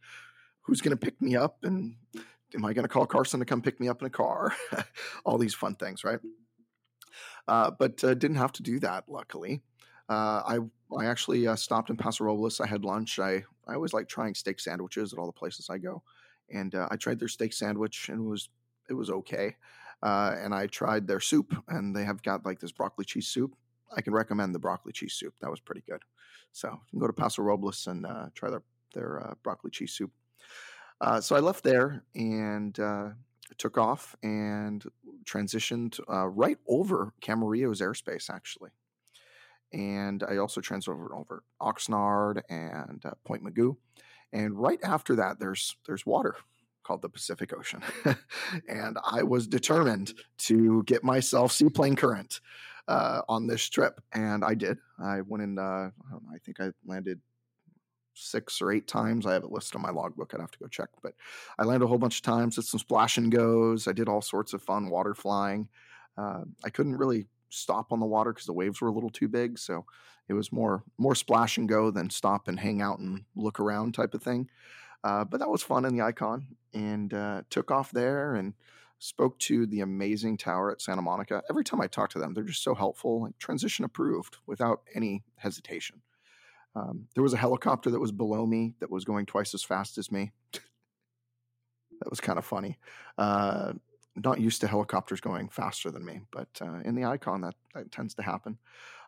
who's 0.61 0.81
going 0.81 0.97
to 0.97 1.05
pick 1.05 1.21
me 1.21 1.35
up 1.35 1.57
and 1.63 1.95
am 2.55 2.65
I 2.65 2.73
going 2.73 2.83
to 2.83 2.89
call 2.89 3.05
Carson 3.05 3.39
to 3.39 3.45
come 3.45 3.61
pick 3.61 3.79
me 3.79 3.87
up 3.87 4.01
in 4.01 4.07
a 4.07 4.11
car? 4.11 4.53
All 5.25 5.37
these 5.37 5.53
fun 5.53 5.75
things 5.75 6.03
right? 6.03 6.19
Uh, 7.47 7.71
but 7.77 8.03
uh, 8.03 8.13
didn't 8.13 8.37
have 8.37 8.53
to 8.53 8.63
do 8.63 8.79
that 8.79 9.03
luckily. 9.07 9.61
Uh, 10.09 10.41
I 10.45 10.59
I 10.97 11.05
actually 11.05 11.47
uh, 11.47 11.55
stopped 11.55 11.89
in 11.89 11.97
Paso 11.97 12.23
Robles 12.23 12.59
I 12.59 12.67
had 12.67 12.83
lunch 12.83 13.19
I 13.19 13.43
I 13.67 13.75
always 13.75 13.93
like 13.93 14.07
trying 14.07 14.35
steak 14.35 14.59
sandwiches 14.59 15.13
at 15.13 15.19
all 15.19 15.27
the 15.27 15.31
places 15.31 15.69
I 15.69 15.77
go, 15.77 16.03
and 16.51 16.73
uh, 16.75 16.88
I 16.91 16.97
tried 16.97 17.19
their 17.19 17.27
steak 17.27 17.53
sandwich 17.53 18.09
and 18.09 18.19
it 18.19 18.29
was 18.29 18.50
it 18.89 18.93
was 18.93 19.09
okay. 19.09 19.55
Uh, 20.01 20.35
and 20.38 20.53
I 20.53 20.67
tried 20.67 21.07
their 21.07 21.21
soup, 21.21 21.55
and 21.69 21.95
they 21.95 22.03
have 22.03 22.21
got 22.23 22.45
like 22.45 22.59
this 22.59 22.73
broccoli 22.73 23.05
cheese 23.05 23.27
soup. 23.27 23.55
I 23.95 24.01
can 24.01 24.13
recommend 24.13 24.53
the 24.53 24.59
broccoli 24.59 24.91
cheese 24.91 25.13
soup. 25.13 25.33
That 25.39 25.50
was 25.50 25.62
pretty 25.62 25.81
good. 25.88 26.01
So 26.51 26.69
you 26.69 26.79
can 26.91 27.00
go 27.00 27.07
to 27.07 27.13
Paso 27.13 27.41
Robles 27.41 27.88
and 27.88 28.05
uh, 28.05 28.25
try 28.35 28.50
their 28.50 28.63
their 28.93 29.25
uh, 29.25 29.33
broccoli 29.43 29.71
cheese 29.71 29.93
soup. 29.93 30.12
Uh, 31.00 31.21
so 31.21 31.35
I 31.35 31.39
left 31.39 31.63
there 31.63 32.03
and 32.15 32.77
uh, 32.79 33.09
took 33.57 33.77
off 33.77 34.15
and 34.23 34.83
transitioned 35.25 36.00
right 36.07 36.57
over 36.67 37.13
Camarillo's 37.21 37.81
airspace, 37.81 38.29
actually. 38.29 38.71
And 39.71 40.21
I 40.23 40.38
also 40.38 40.62
transferred 40.62 41.12
over 41.13 41.43
Oxnard 41.62 42.41
and 42.50 43.03
Point 43.25 43.43
Mugu. 43.43 43.77
And 44.33 44.59
right 44.59 44.79
after 44.83 45.15
that, 45.15 45.39
there's 45.39 45.75
there's 45.85 46.05
water 46.05 46.35
called 46.83 47.01
the 47.01 47.09
Pacific 47.09 47.53
Ocean, 47.53 47.81
and 48.67 48.97
I 49.09 49.23
was 49.23 49.47
determined 49.47 50.13
to 50.39 50.83
get 50.83 51.03
myself 51.03 51.53
seaplane 51.53 51.95
current 51.95 52.41
uh, 52.87 53.21
on 53.29 53.47
this 53.47 53.69
trip, 53.69 54.01
and 54.11 54.43
I 54.43 54.55
did. 54.55 54.79
I 55.01 55.21
went 55.21 55.43
in. 55.43 55.59
Uh, 55.59 55.91
I 56.33 56.37
think 56.43 56.59
I 56.59 56.71
landed 56.85 57.21
six 58.15 58.61
or 58.61 58.71
eight 58.71 58.87
times. 58.87 59.25
I 59.25 59.33
have 59.33 59.43
a 59.43 59.47
list 59.47 59.75
on 59.75 59.81
my 59.81 59.91
logbook. 59.91 60.33
I'd 60.33 60.41
have 60.41 60.51
to 60.51 60.59
go 60.59 60.67
check, 60.67 60.89
but 61.01 61.13
I 61.57 61.63
landed 61.63 61.85
a 61.85 61.87
whole 61.87 61.97
bunch 61.97 62.17
of 62.17 62.23
times. 62.23 62.55
Did 62.55 62.65
some 62.65 62.79
splash 62.79 63.17
and 63.17 63.31
goes. 63.31 63.87
I 63.87 63.93
did 63.93 64.09
all 64.09 64.21
sorts 64.21 64.53
of 64.53 64.61
fun 64.61 64.89
water 64.89 65.13
flying. 65.13 65.67
Uh, 66.17 66.41
I 66.63 66.69
couldn't 66.69 66.97
really 66.97 67.27
stop 67.49 67.91
on 67.91 67.99
the 67.99 68.05
water 68.05 68.33
because 68.33 68.45
the 68.45 68.53
waves 68.53 68.81
were 68.81 68.89
a 68.89 68.93
little 68.93 69.09
too 69.09 69.27
big, 69.27 69.57
so 69.57 69.85
it 70.29 70.33
was 70.33 70.51
more 70.51 70.83
more 70.97 71.15
splash 71.15 71.57
and 71.57 71.67
go 71.67 71.91
than 71.91 72.09
stop 72.09 72.47
and 72.47 72.59
hang 72.59 72.81
out 72.81 72.99
and 72.99 73.23
look 73.35 73.59
around 73.59 73.93
type 73.93 74.13
of 74.13 74.23
thing. 74.23 74.49
Uh, 75.03 75.23
but 75.25 75.39
that 75.39 75.49
was 75.49 75.61
fun 75.61 75.85
in 75.85 75.95
the 75.95 76.03
icon 76.03 76.47
and 76.73 77.13
uh, 77.13 77.41
took 77.49 77.71
off 77.71 77.91
there 77.91 78.35
and 78.35 78.53
spoke 78.99 79.37
to 79.37 79.65
the 79.65 79.81
amazing 79.81 80.37
tower 80.37 80.71
at 80.71 80.81
Santa 80.81 81.01
Monica. 81.01 81.43
Every 81.49 81.65
time 81.65 81.81
I 81.81 81.87
talk 81.87 82.09
to 82.11 82.19
them, 82.19 82.33
they're 82.33 82.43
just 82.45 82.63
so 82.63 82.73
helpful, 82.73 83.23
like 83.23 83.37
transition 83.37 83.83
approved 83.83 84.37
without 84.47 84.81
any 84.95 85.23
hesitation. 85.35 86.01
Um, 86.75 87.07
there 87.13 87.23
was 87.23 87.33
a 87.33 87.37
helicopter 87.37 87.91
that 87.91 87.99
was 87.99 88.13
below 88.13 88.45
me 88.45 88.75
that 88.79 88.89
was 88.89 89.03
going 89.03 89.25
twice 89.25 89.53
as 89.53 89.61
fast 89.61 89.97
as 89.97 90.09
me. 90.09 90.31
that 90.53 92.09
was 92.09 92.21
kind 92.21 92.39
of 92.39 92.45
funny. 92.45 92.79
Uh, 93.17 93.73
not 94.15 94.39
used 94.39 94.61
to 94.61 94.67
helicopters 94.67 95.19
going 95.19 95.49
faster 95.49 95.91
than 95.91 96.05
me, 96.05 96.21
but 96.31 96.47
uh, 96.61 96.79
in 96.85 96.95
the 96.95 97.03
icon 97.03 97.41
that, 97.41 97.55
that 97.73 97.91
tends 97.91 98.13
to 98.15 98.21
happen. 98.21 98.57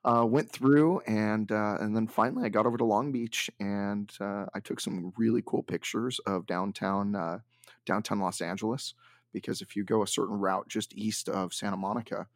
Uh, 0.07 0.23
went 0.23 0.51
through 0.51 0.99
and 1.07 1.51
uh, 1.51 1.77
and 1.79 1.95
then 1.95 2.07
finally 2.07 2.45
I 2.45 2.49
got 2.49 2.67
over 2.67 2.77
to 2.77 2.85
Long 2.85 3.11
Beach 3.11 3.49
and 3.59 4.11
uh, 4.21 4.45
I 4.53 4.59
took 4.59 4.79
some 4.79 5.11
really 5.17 5.41
cool 5.43 5.63
pictures 5.63 6.19
of 6.27 6.45
downtown 6.45 7.15
uh, 7.15 7.39
downtown 7.87 8.19
Los 8.19 8.39
Angeles 8.39 8.93
because 9.33 9.61
if 9.61 9.75
you 9.75 9.83
go 9.83 10.03
a 10.03 10.07
certain 10.07 10.39
route 10.39 10.67
just 10.67 10.95
east 10.95 11.27
of 11.27 11.55
Santa 11.55 11.75
Monica, 11.75 12.27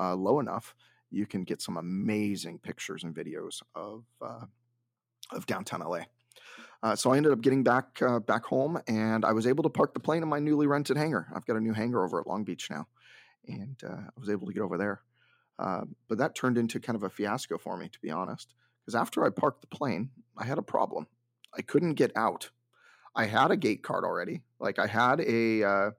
uh, 0.00 0.14
low 0.14 0.40
enough, 0.40 0.74
you 1.10 1.26
can 1.26 1.44
get 1.44 1.60
some 1.60 1.76
amazing 1.76 2.60
pictures 2.60 3.04
and 3.04 3.14
videos 3.14 3.60
of 3.74 4.04
of 5.30 5.46
downtown 5.46 5.80
LA. 5.80 6.04
Uh, 6.82 6.94
so 6.94 7.12
I 7.12 7.16
ended 7.16 7.32
up 7.32 7.40
getting 7.40 7.64
back 7.64 8.00
uh, 8.02 8.20
back 8.20 8.44
home, 8.44 8.80
and 8.86 9.24
I 9.24 9.32
was 9.32 9.46
able 9.46 9.64
to 9.64 9.68
park 9.68 9.94
the 9.94 10.00
plane 10.00 10.22
in 10.22 10.28
my 10.28 10.38
newly 10.38 10.66
rented 10.66 10.96
hangar. 10.96 11.26
I've 11.34 11.44
got 11.44 11.56
a 11.56 11.60
new 11.60 11.72
hangar 11.72 12.04
over 12.04 12.20
at 12.20 12.26
Long 12.26 12.44
Beach 12.44 12.68
now, 12.70 12.86
and 13.46 13.76
uh, 13.84 13.96
I 14.16 14.20
was 14.20 14.30
able 14.30 14.46
to 14.46 14.52
get 14.52 14.62
over 14.62 14.78
there. 14.78 15.00
Uh, 15.58 15.82
but 16.08 16.18
that 16.18 16.34
turned 16.34 16.56
into 16.56 16.80
kind 16.80 16.96
of 16.96 17.02
a 17.02 17.10
fiasco 17.10 17.58
for 17.58 17.76
me, 17.76 17.88
to 17.88 17.98
be 18.00 18.10
honest, 18.10 18.54
because 18.80 18.94
after 18.94 19.24
I 19.24 19.30
parked 19.30 19.60
the 19.60 19.66
plane, 19.76 20.10
I 20.36 20.44
had 20.44 20.58
a 20.58 20.62
problem. 20.62 21.06
I 21.56 21.62
couldn't 21.62 21.94
get 21.94 22.12
out. 22.16 22.50
I 23.14 23.24
had 23.24 23.50
a 23.50 23.56
gate 23.56 23.82
card 23.82 24.04
already. 24.04 24.42
Like 24.60 24.78
I 24.78 24.86
had 24.86 25.20
a 25.20 25.64
uh, 25.64 25.90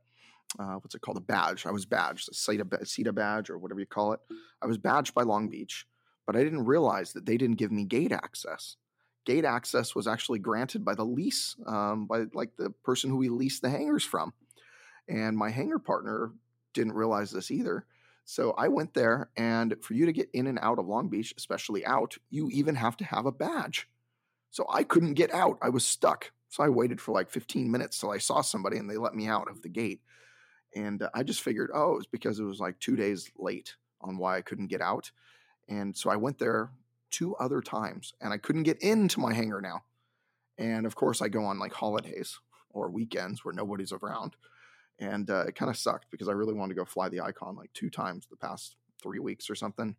uh, 0.60 0.76
what's 0.76 0.96
it 0.96 1.02
called? 1.02 1.18
A 1.18 1.22
badge. 1.22 1.66
I 1.66 1.72
was 1.72 1.86
badged, 1.86 2.30
a 2.30 2.34
SIDA 2.34 3.14
badge 3.14 3.50
or 3.50 3.58
whatever 3.58 3.80
you 3.80 3.86
call 3.86 4.14
it. 4.14 4.20
I 4.62 4.68
was 4.68 4.78
badged 4.78 5.14
by 5.14 5.24
Long 5.24 5.50
Beach, 5.50 5.86
but 6.26 6.36
I 6.36 6.44
didn't 6.44 6.66
realize 6.66 7.14
that 7.14 7.26
they 7.26 7.38
didn't 7.38 7.58
give 7.58 7.72
me 7.72 7.84
gate 7.84 8.12
access 8.12 8.78
gate 9.30 9.46
access 9.46 9.94
was 9.94 10.08
actually 10.08 10.40
granted 10.40 10.84
by 10.84 10.96
the 10.96 11.06
lease, 11.06 11.56
um, 11.68 12.08
by 12.08 12.26
like 12.34 12.50
the 12.58 12.72
person 12.84 13.12
who 13.12 13.18
we 13.18 13.30
leased 13.30 13.62
the 13.62 13.70
hangars 13.70 14.04
from. 14.04 14.34
And 15.08 15.38
my 15.38 15.52
hangar 15.52 15.78
partner 15.78 16.32
didn't 16.74 16.94
realize 16.94 17.30
this 17.30 17.52
either. 17.52 17.86
So 18.30 18.54
I 18.60 18.68
went 18.68 18.94
there, 18.94 19.32
and 19.38 19.76
for 19.82 19.96
you 19.96 20.06
to 20.06 20.14
get 20.14 20.30
in 20.34 20.46
and 20.46 20.60
out 20.62 20.78
of 20.78 20.86
Long 20.86 21.10
Beach, 21.10 21.34
especially 21.36 21.84
out, 21.84 22.16
you 22.30 22.48
even 22.52 22.76
have 22.76 22.96
to 22.98 23.04
have 23.04 23.26
a 23.26 23.32
badge. 23.32 23.90
So 24.52 24.68
I 24.72 24.84
couldn't 24.84 25.16
get 25.16 25.34
out. 25.34 25.58
I 25.64 25.70
was 25.70 25.84
stuck. 25.84 26.32
So 26.48 26.62
I 26.62 26.70
waited 26.70 27.02
for 27.02 27.12
like 27.12 27.32
15 27.32 27.72
minutes 27.72 28.00
till 28.00 28.12
I 28.12 28.20
saw 28.20 28.42
somebody 28.42 28.78
and 28.78 28.88
they 28.88 28.98
let 28.98 29.16
me 29.16 29.28
out 29.28 29.50
of 29.50 29.64
the 29.64 29.68
gate. 29.68 30.02
And 30.76 31.02
uh, 31.02 31.10
I 31.16 31.24
just 31.24 31.42
figured, 31.42 31.72
oh, 31.74 31.94
it 31.94 31.98
was 31.98 32.06
because 32.06 32.40
it 32.40 32.44
was 32.44 32.60
like 32.60 32.80
two 32.80 32.96
days 32.96 33.32
late 33.36 33.74
on 34.00 34.20
why 34.20 34.38
I 34.38 34.42
couldn't 34.42 34.68
get 34.68 34.82
out. 34.82 35.10
And 35.68 35.98
so 35.98 36.12
I 36.12 36.16
went 36.16 36.38
there 36.38 36.70
two 37.10 37.36
other 37.38 37.62
times 37.62 38.14
and 38.22 38.32
I 38.32 38.38
couldn't 38.38 38.62
get 38.62 38.80
into 38.84 39.20
my 39.20 39.34
hangar 39.34 39.60
now. 39.60 39.82
And 40.60 40.86
of 40.86 40.94
course, 40.94 41.24
I 41.24 41.30
go 41.30 41.46
on 41.46 41.58
like 41.58 41.74
holidays 41.74 42.40
or 42.70 42.92
weekends 42.92 43.44
where 43.44 43.56
nobody's 43.56 43.92
around. 43.92 44.36
And 45.00 45.30
uh, 45.30 45.46
it 45.48 45.56
kind 45.56 45.70
of 45.70 45.78
sucked 45.78 46.12
because 46.12 46.28
I 46.28 46.34
really 46.34 46.54
wanted 46.54 46.74
to 46.74 46.80
go 46.80 46.86
fly 46.86 47.10
the 47.10 47.22
icon 47.22 47.56
like 47.56 47.72
two 47.74 47.90
times 47.90 48.28
the 48.30 48.36
past 48.36 48.76
three 49.02 49.20
weeks 49.20 49.50
or 49.50 49.56
something. 49.56 49.96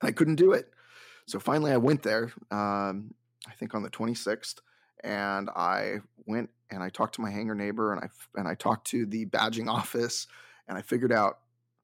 And 0.00 0.08
I 0.08 0.12
couldn't 0.12 0.36
do 0.36 0.52
it. 0.52 0.70
So 1.26 1.38
finally, 1.38 1.72
I 1.72 1.76
went 1.76 2.02
there, 2.02 2.32
um, 2.50 3.14
I 3.46 3.52
think 3.58 3.74
on 3.74 3.82
the 3.82 3.90
26th, 3.90 4.56
and 5.04 5.48
I 5.50 5.98
went 6.26 6.50
and 6.70 6.82
I 6.82 6.88
talked 6.88 7.14
to 7.14 7.20
my 7.20 7.30
hangar 7.30 7.54
neighbor 7.54 7.92
and 7.92 8.02
I, 8.02 8.08
and 8.38 8.48
I 8.48 8.54
talked 8.54 8.86
to 8.88 9.06
the 9.06 9.26
badging 9.26 9.68
office 9.72 10.26
and 10.66 10.76
I 10.76 10.82
figured 10.82 11.12
out 11.12 11.38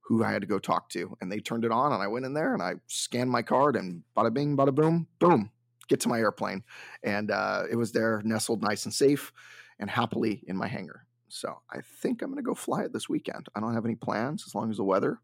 who 0.04 0.22
I 0.22 0.30
had 0.30 0.42
to 0.42 0.46
go 0.46 0.58
talk 0.58 0.90
to. 0.90 1.16
And 1.20 1.32
they 1.32 1.40
turned 1.40 1.64
it 1.64 1.70
on, 1.70 1.92
and 1.92 2.02
I 2.02 2.06
went 2.06 2.26
in 2.26 2.34
there 2.34 2.52
and 2.52 2.62
I 2.62 2.74
scanned 2.88 3.30
my 3.30 3.42
card, 3.42 3.76
and 3.76 4.02
bada 4.16 4.32
bing, 4.32 4.56
bada 4.56 4.74
boom, 4.74 5.06
boom, 5.18 5.50
get 5.88 6.00
to 6.00 6.08
my 6.08 6.18
airplane. 6.18 6.62
And 7.02 7.30
uh, 7.30 7.64
it 7.70 7.76
was 7.76 7.92
there, 7.92 8.20
nestled 8.24 8.62
nice 8.62 8.84
and 8.84 8.92
safe 8.92 9.32
and 9.78 9.88
happily 9.88 10.42
in 10.46 10.56
my 10.56 10.68
hangar. 10.68 11.06
So 11.28 11.60
I 11.70 11.80
think 11.80 12.22
I'm 12.22 12.30
going 12.30 12.42
to 12.42 12.48
go 12.48 12.54
fly 12.54 12.82
it 12.82 12.92
this 12.92 13.08
weekend. 13.08 13.48
I 13.54 13.60
don't 13.60 13.74
have 13.74 13.84
any 13.84 13.94
plans 13.94 14.44
as 14.46 14.54
long 14.54 14.70
as 14.70 14.76
the 14.76 14.84
weather 14.84 15.18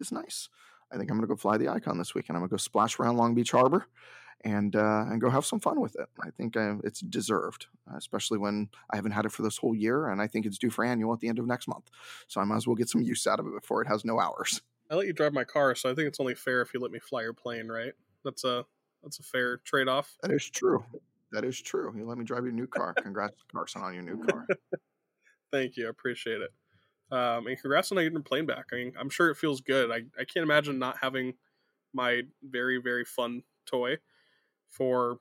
is 0.00 0.12
nice. 0.12 0.48
I 0.92 0.96
think 0.96 1.10
I'm 1.10 1.16
going 1.16 1.28
to 1.28 1.34
go 1.34 1.36
fly 1.36 1.56
the 1.56 1.68
Icon 1.68 1.98
this 1.98 2.14
weekend. 2.14 2.36
I'm 2.36 2.42
going 2.42 2.50
to 2.50 2.54
go 2.54 2.58
splash 2.58 2.98
around 2.98 3.16
Long 3.16 3.34
Beach 3.34 3.50
Harbor 3.50 3.86
and 4.44 4.76
uh, 4.76 5.04
and 5.08 5.20
go 5.20 5.30
have 5.30 5.44
some 5.44 5.60
fun 5.60 5.80
with 5.80 5.96
it. 5.96 6.08
I 6.22 6.30
think 6.30 6.56
I, 6.56 6.70
uh, 6.70 6.76
it's 6.84 7.00
deserved, 7.00 7.66
especially 7.96 8.38
when 8.38 8.68
I 8.90 8.96
haven't 8.96 9.12
had 9.12 9.24
it 9.24 9.32
for 9.32 9.42
this 9.42 9.56
whole 9.56 9.74
year, 9.74 10.08
and 10.08 10.20
I 10.20 10.26
think 10.26 10.46
it's 10.46 10.58
due 10.58 10.70
for 10.70 10.84
annual 10.84 11.12
at 11.12 11.20
the 11.20 11.28
end 11.28 11.38
of 11.38 11.46
next 11.46 11.66
month. 11.68 11.90
So 12.28 12.40
I 12.40 12.44
might 12.44 12.56
as 12.56 12.66
well 12.66 12.76
get 12.76 12.88
some 12.88 13.02
use 13.02 13.26
out 13.26 13.40
of 13.40 13.46
it 13.46 13.54
before 13.54 13.82
it 13.82 13.88
has 13.88 14.04
no 14.04 14.20
hours. 14.20 14.60
I 14.90 14.94
let 14.94 15.06
you 15.06 15.12
drive 15.12 15.32
my 15.32 15.44
car, 15.44 15.74
so 15.74 15.90
I 15.90 15.94
think 15.94 16.06
it's 16.06 16.20
only 16.20 16.34
fair 16.34 16.62
if 16.62 16.72
you 16.72 16.80
let 16.80 16.92
me 16.92 17.00
fly 17.00 17.22
your 17.22 17.32
plane, 17.32 17.68
right? 17.68 17.92
That's 18.24 18.44
a 18.44 18.64
that's 19.02 19.18
a 19.18 19.22
fair 19.22 19.58
trade 19.58 19.88
off. 19.88 20.16
That 20.22 20.30
is 20.30 20.48
true. 20.48 20.84
That 21.32 21.44
is 21.44 21.60
true. 21.60 21.92
You 21.96 22.06
let 22.06 22.18
me 22.18 22.24
drive 22.24 22.44
your 22.44 22.52
new 22.52 22.66
car. 22.66 22.94
Congrats, 22.94 23.42
Carson, 23.52 23.82
on 23.82 23.94
your 23.94 24.04
new 24.04 24.24
car. 24.24 24.46
Thank 25.52 25.76
you. 25.76 25.86
I 25.86 25.90
appreciate 25.90 26.40
it. 26.40 26.50
Um, 27.10 27.46
and 27.46 27.60
congrats 27.60 27.92
on 27.92 27.98
getting 27.98 28.22
plane 28.22 28.46
back. 28.46 28.66
I 28.72 28.76
mean, 28.76 28.92
I'm 28.98 29.10
sure 29.10 29.30
it 29.30 29.36
feels 29.36 29.60
good. 29.60 29.90
I, 29.90 30.02
I 30.18 30.24
can't 30.24 30.42
imagine 30.42 30.78
not 30.78 30.96
having 31.00 31.34
my 31.92 32.22
very, 32.42 32.78
very 32.78 33.04
fun 33.04 33.42
toy 33.64 33.98
for 34.68 35.18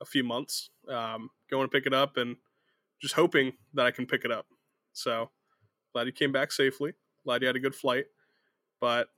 a 0.00 0.04
few 0.04 0.24
months. 0.24 0.70
Um, 0.88 1.30
going 1.50 1.64
to 1.64 1.70
pick 1.70 1.86
it 1.86 1.94
up 1.94 2.16
and 2.16 2.36
just 3.00 3.14
hoping 3.14 3.52
that 3.74 3.86
I 3.86 3.90
can 3.90 4.06
pick 4.06 4.24
it 4.24 4.32
up. 4.32 4.46
So 4.92 5.30
glad 5.92 6.06
you 6.06 6.12
came 6.12 6.32
back 6.32 6.50
safely. 6.50 6.94
Glad 7.24 7.42
you 7.42 7.46
had 7.46 7.56
a 7.56 7.60
good 7.60 7.74
flight. 7.74 8.06
But 8.80 9.08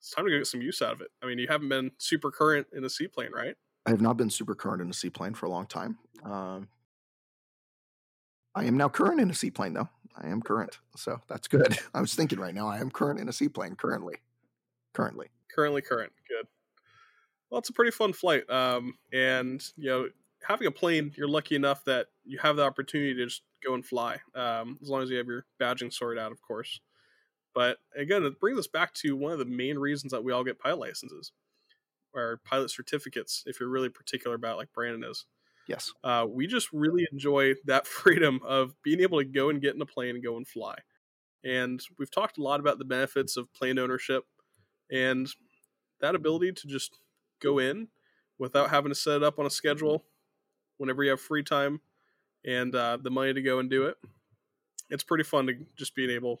it's 0.00 0.10
time 0.10 0.24
to 0.24 0.30
get 0.30 0.46
some 0.46 0.60
use 0.60 0.82
out 0.82 0.92
of 0.92 1.00
it. 1.00 1.08
I 1.22 1.26
mean, 1.26 1.38
you 1.38 1.46
haven't 1.48 1.68
been 1.68 1.92
super 1.98 2.30
current 2.30 2.66
in 2.72 2.84
a 2.84 2.90
seaplane, 2.90 3.30
right? 3.32 3.54
I 3.86 3.90
have 3.90 4.00
not 4.00 4.16
been 4.16 4.30
super 4.30 4.54
current 4.54 4.82
in 4.82 4.90
a 4.90 4.94
seaplane 4.94 5.34
for 5.34 5.46
a 5.46 5.50
long 5.50 5.66
time. 5.66 5.98
Um, 6.24 6.68
I 8.54 8.64
am 8.64 8.76
now 8.76 8.88
current 8.88 9.20
in 9.20 9.30
a 9.30 9.34
seaplane, 9.34 9.74
though. 9.74 9.88
I 10.16 10.28
am 10.28 10.42
current, 10.42 10.78
so 10.96 11.20
that's 11.28 11.48
good. 11.48 11.78
I 11.94 12.00
was 12.00 12.14
thinking 12.14 12.38
right 12.38 12.54
now, 12.54 12.68
I 12.68 12.78
am 12.78 12.90
current 12.90 13.18
in 13.18 13.28
a 13.28 13.32
seaplane 13.32 13.76
currently. 13.76 14.16
Currently. 14.92 15.28
Currently 15.54 15.82
current. 15.82 16.12
Good 16.28 16.46
well, 17.52 17.58
it's 17.58 17.68
a 17.68 17.74
pretty 17.74 17.90
fun 17.90 18.14
flight. 18.14 18.48
Um, 18.48 18.94
and 19.12 19.62
you 19.76 19.90
know, 19.90 20.08
having 20.48 20.66
a 20.66 20.70
plane, 20.70 21.12
you're 21.14 21.28
lucky 21.28 21.54
enough 21.54 21.84
that 21.84 22.06
you 22.24 22.38
have 22.38 22.56
the 22.56 22.64
opportunity 22.64 23.14
to 23.14 23.26
just 23.26 23.42
go 23.62 23.74
and 23.74 23.84
fly, 23.84 24.16
um, 24.34 24.78
as 24.82 24.88
long 24.88 25.02
as 25.02 25.10
you 25.10 25.18
have 25.18 25.26
your 25.26 25.44
badging 25.60 25.92
sorted 25.92 26.20
out, 26.20 26.32
of 26.32 26.40
course. 26.40 26.80
But 27.54 27.76
again, 27.94 28.24
it 28.24 28.40
brings 28.40 28.58
us 28.58 28.66
back 28.66 28.94
to 28.94 29.14
one 29.16 29.32
of 29.32 29.38
the 29.38 29.44
main 29.44 29.78
reasons 29.78 30.12
that 30.12 30.24
we 30.24 30.32
all 30.32 30.42
get 30.42 30.58
pilot 30.58 30.80
licenses 30.80 31.32
or 32.14 32.40
pilot 32.42 32.70
certificates, 32.70 33.42
if 33.44 33.60
you're 33.60 33.68
really 33.68 33.90
particular 33.90 34.34
about, 34.34 34.56
like 34.56 34.72
Brandon 34.72 35.04
is. 35.10 35.26
Yes. 35.68 35.92
Uh, 36.02 36.26
we 36.28 36.46
just 36.46 36.68
really 36.72 37.06
enjoy 37.12 37.54
that 37.66 37.86
freedom 37.86 38.40
of 38.44 38.74
being 38.82 39.00
able 39.00 39.18
to 39.18 39.24
go 39.24 39.50
and 39.50 39.60
get 39.60 39.74
in 39.74 39.82
a 39.82 39.86
plane 39.86 40.14
and 40.14 40.24
go 40.24 40.36
and 40.36 40.46
fly. 40.46 40.76
And 41.44 41.80
we've 41.98 42.10
talked 42.10 42.38
a 42.38 42.42
lot 42.42 42.60
about 42.60 42.78
the 42.78 42.84
benefits 42.84 43.36
of 43.36 43.52
plane 43.52 43.78
ownership 43.78 44.24
and 44.90 45.28
that 46.00 46.14
ability 46.14 46.52
to 46.52 46.66
just 46.68 46.98
go 47.40 47.58
in 47.58 47.88
without 48.38 48.70
having 48.70 48.90
to 48.90 48.94
set 48.94 49.16
it 49.16 49.22
up 49.22 49.38
on 49.38 49.46
a 49.46 49.50
schedule 49.50 50.04
whenever 50.78 51.02
you 51.02 51.10
have 51.10 51.20
free 51.20 51.42
time 51.42 51.80
and 52.44 52.74
uh, 52.74 52.98
the 53.00 53.10
money 53.10 53.32
to 53.32 53.42
go 53.42 53.58
and 53.58 53.70
do 53.70 53.86
it. 53.86 53.96
It's 54.90 55.04
pretty 55.04 55.24
fun 55.24 55.46
to 55.46 55.54
just 55.76 55.94
being 55.94 56.10
able 56.10 56.40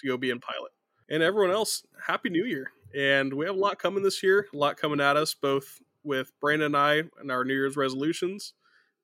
to 0.00 0.06
go 0.06 0.16
be 0.16 0.30
in 0.30 0.40
pilot. 0.40 0.70
And 1.08 1.22
everyone 1.22 1.50
else, 1.50 1.84
happy 2.06 2.30
new 2.30 2.44
year. 2.44 2.70
And 2.94 3.32
we 3.32 3.46
have 3.46 3.56
a 3.56 3.58
lot 3.58 3.78
coming 3.78 4.02
this 4.02 4.22
year, 4.22 4.46
a 4.52 4.56
lot 4.56 4.76
coming 4.76 5.00
at 5.00 5.16
us, 5.16 5.34
both 5.34 5.80
with 6.04 6.32
Brandon 6.40 6.66
and 6.66 6.76
I 6.76 7.02
and 7.20 7.30
our 7.30 7.44
New 7.44 7.54
Year's 7.54 7.76
resolutions, 7.76 8.54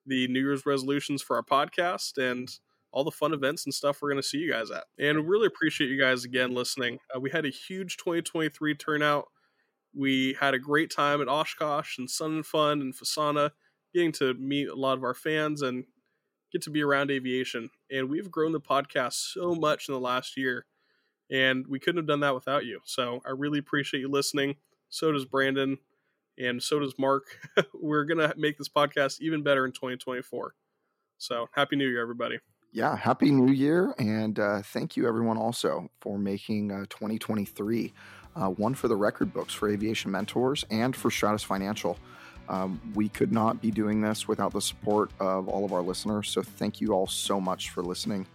the 0.07 0.29
New 0.29 0.41
Year's 0.41 0.67
resolutions 0.67 1.23
for 1.23 1.37
our 1.37 1.43
podcast, 1.43 2.19
and 2.19 2.49
all 2.93 3.05
the 3.05 3.11
fun 3.11 3.35
events 3.35 3.67
and 3.67 3.75
stuff 3.75 4.01
we're 4.01 4.09
going 4.09 4.23
to 4.23 4.27
see 4.27 4.39
you 4.39 4.51
guys 4.51 4.71
at. 4.71 4.85
And 4.99 5.19
we 5.19 5.27
really 5.27 5.47
appreciate 5.47 5.91
you 5.91 6.01
guys 6.01 6.25
again 6.25 6.55
listening. 6.55 6.99
Uh, 7.15 7.21
we 7.21 7.31
had 7.31 7.45
a 7.45 7.51
huge 7.51 7.99
2023 7.99 8.75
turnout. 8.75 9.27
We 9.95 10.35
had 10.41 10.55
a 10.55 10.59
great 10.59 10.91
time 10.91 11.21
at 11.21 11.29
Oshkosh 11.29 11.99
and 11.99 12.09
Sun 12.09 12.37
and 12.37 12.47
Fun 12.47 12.81
and 12.81 12.95
Fasana, 12.95 13.51
getting 13.93 14.13
to 14.13 14.35
meet 14.35 14.69
a 14.69 14.75
lot 14.75 14.97
of 14.97 15.05
our 15.05 15.15
fans 15.15 15.63
and 15.63 15.85
get 16.53 16.63
to 16.63 16.71
be 16.71 16.83
around 16.83 17.11
aviation. 17.11 17.69
And 17.91 18.09
we've 18.09 18.31
grown 18.31 18.53
the 18.53 18.61
podcast 18.61 19.33
so 19.33 19.55
much 19.55 19.89
in 19.89 19.95
the 19.95 20.01
last 20.01 20.37
year, 20.37 20.65
and 21.31 21.67
we 21.67 21.79
couldn't 21.79 21.99
have 21.99 22.07
done 22.07 22.21
that 22.21 22.35
without 22.35 22.65
you. 22.65 22.81
So 22.85 23.21
I 23.27 23.31
really 23.31 23.59
appreciate 23.59 24.01
you 24.01 24.09
listening. 24.09 24.57
So 24.89 25.13
does 25.13 25.25
Brandon, 25.25 25.79
and 26.39 26.63
so 26.63 26.79
does 26.79 26.95
Mark. 26.99 27.25
We're 27.75 28.05
to 28.07 28.35
make 28.37 28.59
this 28.59 28.69
podcast 28.69 29.21
even 29.21 29.43
better 29.43 29.65
in 29.65 29.73
2024. 29.73 30.55
So 31.19 31.49
happy 31.53 31.77
New 31.77 31.89
Year, 31.89 32.03
everybody. 32.03 32.39
Yeah, 32.73 32.97
happy 32.97 33.31
New 33.31 33.53
Year, 33.53 33.95
and 33.99 34.39
uh, 34.39 34.61
thank 34.63 34.97
you 34.97 35.09
everyone 35.09 35.39
also 35.39 35.89
for 36.01 36.19
making 36.19 36.73
uh, 36.73 36.85
2023 36.91 37.93
uh, 38.37 38.49
one 38.51 38.75
for 38.75 38.89
the 38.89 38.97
record 38.97 39.33
books 39.33 39.55
for 39.55 39.69
Aviation 39.71 40.11
Mentors 40.11 40.65
and 40.71 40.95
for 40.95 41.11
Stratus 41.11 41.43
Financial. 41.43 41.99
Um, 42.49 42.81
we 42.95 43.09
could 43.09 43.33
not 43.33 43.61
be 43.61 43.71
doing 43.71 44.01
this 44.01 44.29
without 44.29 44.53
the 44.53 44.61
support 44.61 45.11
of 45.19 45.49
all 45.49 45.65
of 45.65 45.73
our 45.73 45.83
listeners. 45.83 46.29
So 46.29 46.43
thank 46.43 46.81
you 46.81 46.93
all 46.93 47.07
so 47.07 47.41
much 47.41 47.71
for 47.71 47.83
listening. 47.83 48.27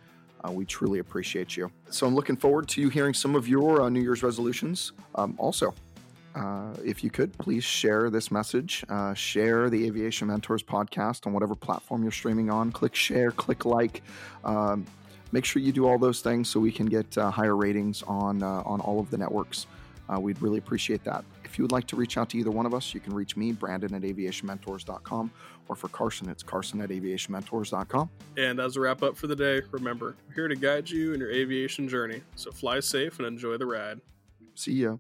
Uh, 0.44 0.52
we 0.52 0.66
truly 0.66 1.00
appreciate 1.00 1.56
you. 1.56 1.72
So 1.90 2.08
I'm 2.08 2.16
looking 2.16 2.36
forward 2.36 2.68
to 2.70 2.90
hearing 2.90 3.14
some 3.14 3.36
of 3.36 3.48
your 3.48 3.84
uh, 3.84 3.90
New 3.90 4.02
Year's 4.02 4.24
resolutions. 4.24 4.92
Um, 5.16 5.36
also, 5.38 5.74
uh, 6.36 6.74
if 6.84 7.04
you 7.04 7.10
could, 7.10 7.38
please 7.38 7.64
share 7.64 8.10
this 8.10 8.32
message. 8.32 8.84
Uh, 8.90 9.14
share 9.14 9.70
the 9.70 9.86
Aviation 9.86 10.28
Mentors 10.28 10.64
podcast 10.64 11.28
on 11.28 11.34
whatever 11.34 11.56
platform 11.56 12.04
you're 12.04 12.12
streaming 12.12 12.50
on. 12.50 12.72
Click 12.72 12.96
share, 12.96 13.32
click 13.32 13.66
like. 13.66 14.02
Um, 14.44 14.86
make 15.32 15.46
sure 15.46 15.62
you 15.62 15.72
do 15.72 15.88
all 15.88 15.98
those 15.98 16.22
things 16.22 16.50
so 16.50 16.60
we 16.60 16.72
can 16.72 16.86
get 16.86 17.18
uh, 17.18 17.32
higher 17.32 17.56
ratings 17.56 18.04
on 18.04 18.44
uh, 18.44 18.64
on 18.66 18.80
all 18.82 19.00
of 19.00 19.10
the 19.10 19.18
networks. 19.18 19.68
Uh, 20.10 20.20
we'd 20.20 20.42
really 20.42 20.58
appreciate 20.58 21.04
that. 21.04 21.24
If 21.46 21.58
you 21.58 21.64
would 21.64 21.72
like 21.72 21.88
to 21.88 21.96
reach 21.96 22.18
out 22.18 22.30
to 22.30 22.38
either 22.38 22.52
one 22.52 22.66
of 22.66 22.74
us, 22.74 22.94
you 22.94 23.00
can 23.00 23.14
reach 23.14 23.38
me, 23.38 23.52
Brandon 23.52 23.94
at 23.94 24.02
aviationmentors.com, 24.02 25.32
or 25.68 25.76
for 25.76 25.88
Carson, 25.90 26.30
it's 26.30 26.44
Carson 26.44 26.82
at 26.82 26.90
aviationmentors.com. 26.90 28.10
And 28.38 28.60
as 28.60 28.78
a 28.78 28.82
wrap 28.82 29.04
up 29.04 29.16
for 29.16 29.28
the 29.28 29.36
day, 29.36 29.62
remember, 29.72 30.16
we're 30.28 30.36
here 30.36 30.48
to 30.48 30.56
guide 30.56 30.90
you 30.90 31.14
in 31.14 31.20
your 31.20 31.32
aviation 31.32 31.88
journey. 31.88 32.22
So 32.36 32.52
fly 32.52 32.80
safe 32.80 33.20
and 33.20 33.28
enjoy 33.28 33.58
the 33.58 33.66
ride. 33.66 34.02
See 34.56 34.74
ya. 34.74 34.98